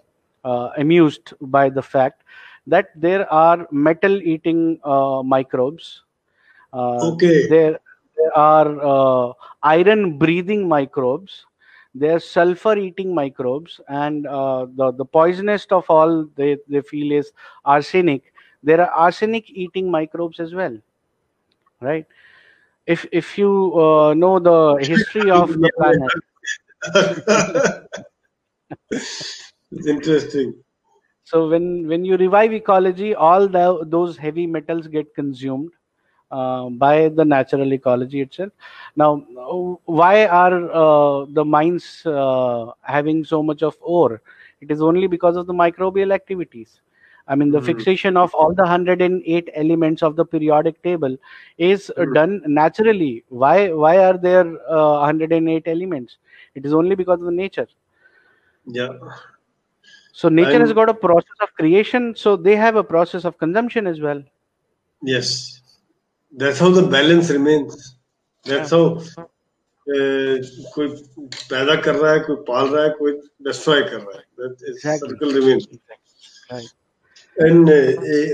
[0.76, 2.22] amused by the fact
[2.66, 4.78] that there are metal eating
[5.24, 6.02] microbes.
[6.74, 7.48] Okay.
[7.48, 7.78] there,
[8.16, 11.46] there are iron breathing microbes.
[11.94, 17.32] They're sulfur eating microbes and uh, the, the poisonous of all they, they feel is
[17.64, 18.32] arsenic.
[18.62, 20.76] There are arsenic eating microbes as well
[21.80, 22.06] right
[22.86, 26.10] if if you uh, know the history of the planet
[29.70, 30.54] it's interesting
[31.24, 35.70] so when when you revive ecology all the, those heavy metals get consumed
[36.32, 38.50] uh, by the natural ecology itself.
[38.96, 39.16] Now,
[39.84, 44.22] why are uh, the mines uh, having so much of ore?
[44.60, 46.80] It is only because of the microbial activities.
[47.31, 47.65] I mean, the mm-hmm.
[47.65, 51.17] fixation of all the 108 elements of the periodic table
[51.57, 52.13] is mm-hmm.
[52.13, 53.25] done naturally.
[53.29, 53.71] Why?
[53.71, 56.17] Why are there 108 elements?
[56.55, 57.67] It is only because of the nature.
[58.65, 58.93] Yeah.
[60.13, 63.85] So nature has got a process of creation, so they have a process of consumption
[63.85, 64.23] as well.
[65.03, 65.57] Yes
[66.31, 67.95] that's how the balance remains
[68.43, 68.99] that's how
[69.95, 70.35] uh,
[70.75, 70.88] कोई
[71.49, 73.13] पैदा कर रहा है कोई पाल रहा है कोई
[73.47, 74.83] destroy कर रहा है that is
[77.38, 77.72] and uh,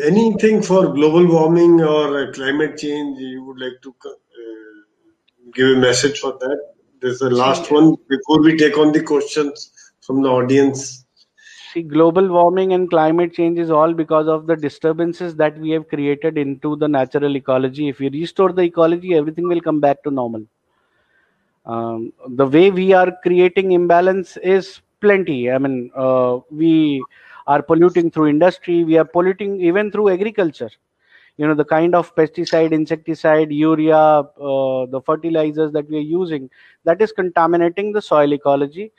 [0.06, 4.10] anything for global warming or uh, climate change you would like to uh,
[5.54, 6.58] give a message for that?
[7.00, 9.70] This is the last one before we take on the questions
[10.00, 11.04] from the audience.
[11.72, 15.88] See global warming and climate change is all because of the disturbances that we have
[15.88, 17.88] created into the natural ecology.
[17.88, 20.44] If we restore the ecology everything will come back to normal.
[21.66, 25.50] Um, the way we are creating imbalance is plenty.
[25.52, 27.04] I mean uh, we
[27.48, 28.84] are polluting through industry.
[28.84, 30.70] We are polluting even through agriculture.
[31.38, 36.50] You know the kind of pesticide insecticide urea uh, the fertilizers that we are using
[36.84, 38.92] that is contaminating the soil ecology.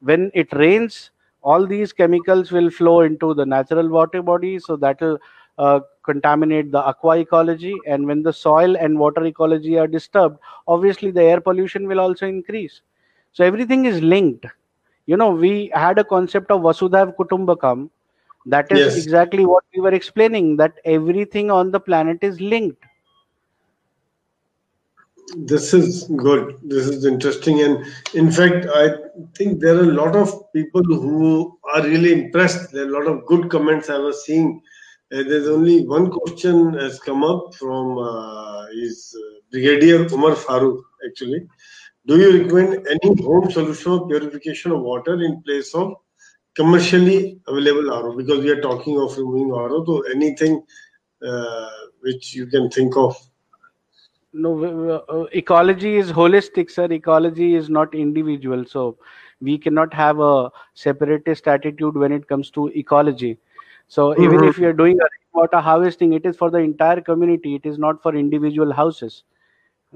[0.00, 1.10] When it rains
[1.42, 5.18] all these chemicals will flow into the natural water body so that will
[5.58, 7.74] uh, contaminate the aqua ecology.
[7.86, 12.26] And when the soil and water ecology are disturbed obviously the air pollution will also
[12.26, 12.80] increase.
[13.32, 14.46] So everything is linked
[15.06, 17.88] you know we had a concept of vasudhaiva kutumbakam
[18.46, 19.04] that is yes.
[19.04, 22.90] exactly what we were explaining that everything on the planet is linked
[25.36, 26.58] this is good.
[26.62, 27.62] This is interesting.
[27.62, 28.90] And in fact, I
[29.36, 32.72] think there are a lot of people who are really impressed.
[32.72, 34.60] There are a lot of good comments I was seeing.
[35.12, 40.80] Uh, there's only one question has come up from uh, his uh, Brigadier Umar Farooq,
[41.06, 41.46] actually.
[42.06, 45.94] Do you recommend any home solution of purification of water in place of
[46.54, 48.16] commercially available RO?
[48.16, 50.64] Because we are talking of removing RO, so anything
[51.26, 51.68] uh,
[52.00, 53.16] which you can think of
[54.32, 58.96] no uh, ecology is holistic sir ecology is not individual so
[59.40, 63.38] we cannot have a separatist attitude when it comes to ecology
[63.88, 64.22] so mm-hmm.
[64.22, 64.98] even if you're doing
[65.34, 69.24] water harvesting it is for the entire community it is not for individual houses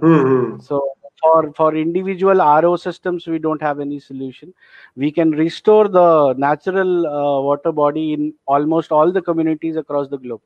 [0.00, 0.60] mm-hmm.
[0.60, 0.86] so
[1.20, 4.52] for for individual ro systems we don't have any solution.
[4.96, 10.18] We can restore the natural uh, water body in almost all the communities across the
[10.18, 10.40] globe.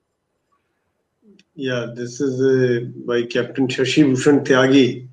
[1.55, 5.09] Yeah this is uh, by captain shashi bhushan tyagi.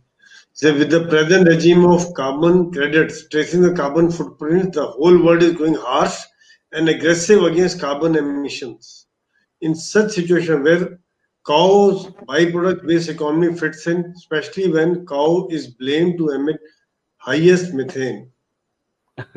[0.54, 5.44] So with the present regime of carbon credits tracing the carbon footprint the whole world
[5.44, 6.18] is going harsh
[6.72, 9.06] and aggressive against carbon emissions.
[9.62, 11.00] In such situation where
[11.48, 16.60] cow's byproduct based economy fits in, especially when cow is blamed to emit
[17.18, 18.30] highest methane.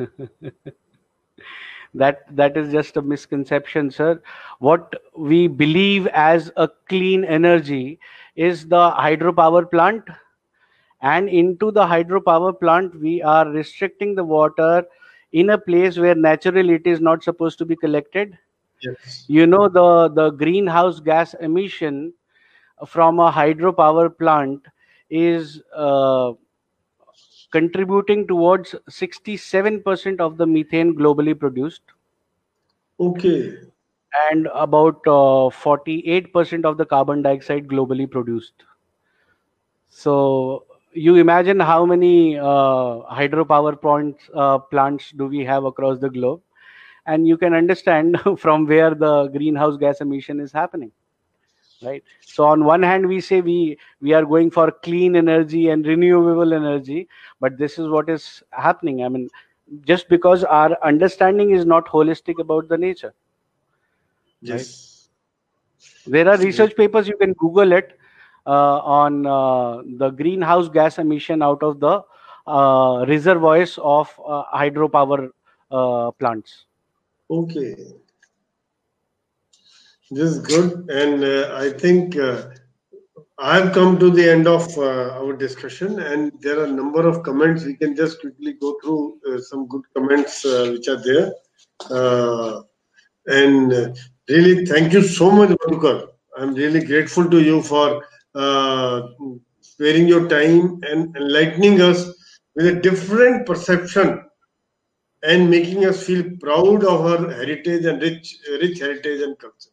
[1.93, 4.21] that that is just a misconception sir.
[4.59, 7.99] What we believe as a clean energy
[8.35, 10.03] is the hydropower plant.
[11.03, 14.85] And into the hydropower plant we are restricting the water
[15.31, 18.37] in a place where naturally it is not supposed to be collected
[18.81, 19.31] Yes.
[19.37, 22.13] you know the the greenhouse gas emission
[22.87, 24.65] from a hydropower plant
[25.09, 26.33] is uh,
[27.51, 31.83] contributing towards 67% of the methane globally produced
[32.99, 33.71] Okay.
[34.29, 38.53] and about uh, 48% of the carbon dioxide globally produced
[39.89, 46.09] so you imagine how many uh, hydropower points uh, plants do we have across the
[46.09, 46.41] globe
[47.11, 50.91] and you can understand from where the greenhouse gas emission is happening
[51.83, 52.03] right?
[52.31, 56.53] So on one hand we say we we are going for clean energy and renewable
[56.53, 57.07] energy
[57.39, 59.03] but this is what is happening.
[59.03, 59.29] I mean
[59.85, 63.13] just because our understanding is not holistic about the nature
[64.41, 65.09] Yes.
[66.05, 67.97] there are research papers you can google it
[68.45, 72.01] uh, on uh, the greenhouse gas emission out of the
[72.47, 75.29] uh, reservoirs of uh, hydropower
[75.71, 76.65] uh, plants
[77.31, 77.75] Okay.
[80.11, 80.89] This is good.
[80.89, 82.49] And uh, I think uh,
[83.39, 87.23] I've come to the end of uh, our discussion, and there are a number of
[87.23, 87.63] comments.
[87.63, 91.33] We can just quickly go through uh, some good comments uh, which are there.
[91.89, 92.63] Uh,
[93.27, 96.07] and really, thank you so much, Madhukar.
[96.37, 98.03] I'm really grateful to you for
[99.61, 102.07] sparing your time and enlightening us
[102.55, 104.21] with a different perception
[105.23, 109.69] and making us feel proud of our heritage and rich, rich heritage and culture.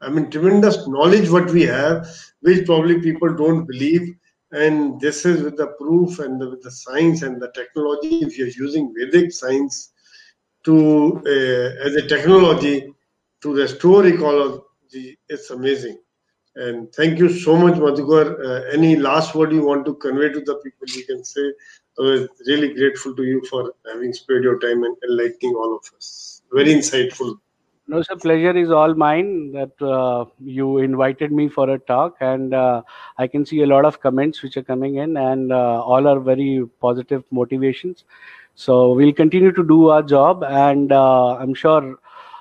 [0.00, 2.08] I mean, tremendous knowledge what we have,
[2.40, 4.14] which probably people don't believe.
[4.50, 8.20] And this is with the proof and the, with the science and the technology.
[8.20, 9.92] If you're using Vedic science
[10.64, 12.92] to uh, as a technology
[13.42, 15.98] to restore ecology, it's amazing.
[16.54, 18.44] And thank you so much, Madhukar.
[18.44, 21.52] Uh, any last word you want to convey to the people, you can say.
[21.98, 26.42] Was really grateful to you for having spared your time and enlightening all of us.
[26.50, 27.38] Very insightful.
[27.86, 32.54] No, sir, pleasure is all mine that uh, you invited me for a talk, and
[32.54, 32.82] uh,
[33.18, 36.20] I can see a lot of comments which are coming in, and uh, all are
[36.20, 38.04] very positive motivations.
[38.54, 41.98] So we'll continue to do our job, and uh, I'm sure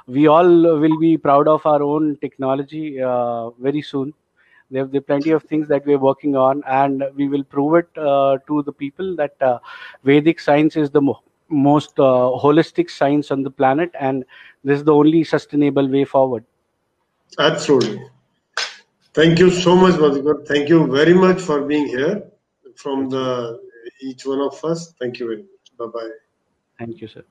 [0.07, 4.13] we all will be proud of our own technology uh, very soon.
[4.71, 8.37] There, are plenty of things that we're working on, and we will prove it uh,
[8.47, 9.59] to the people that uh,
[10.03, 14.25] Vedic science is the mo- most uh, holistic science on the planet, and
[14.63, 16.45] this is the only sustainable way forward.
[17.37, 18.01] Absolutely.
[19.13, 20.47] Thank you so much, Madhukar.
[20.47, 22.23] Thank you very much for being here
[22.75, 23.59] from the
[24.01, 24.93] each one of us.
[24.99, 25.67] Thank you very much.
[25.77, 26.11] Bye bye.
[26.79, 27.23] Thank you, sir.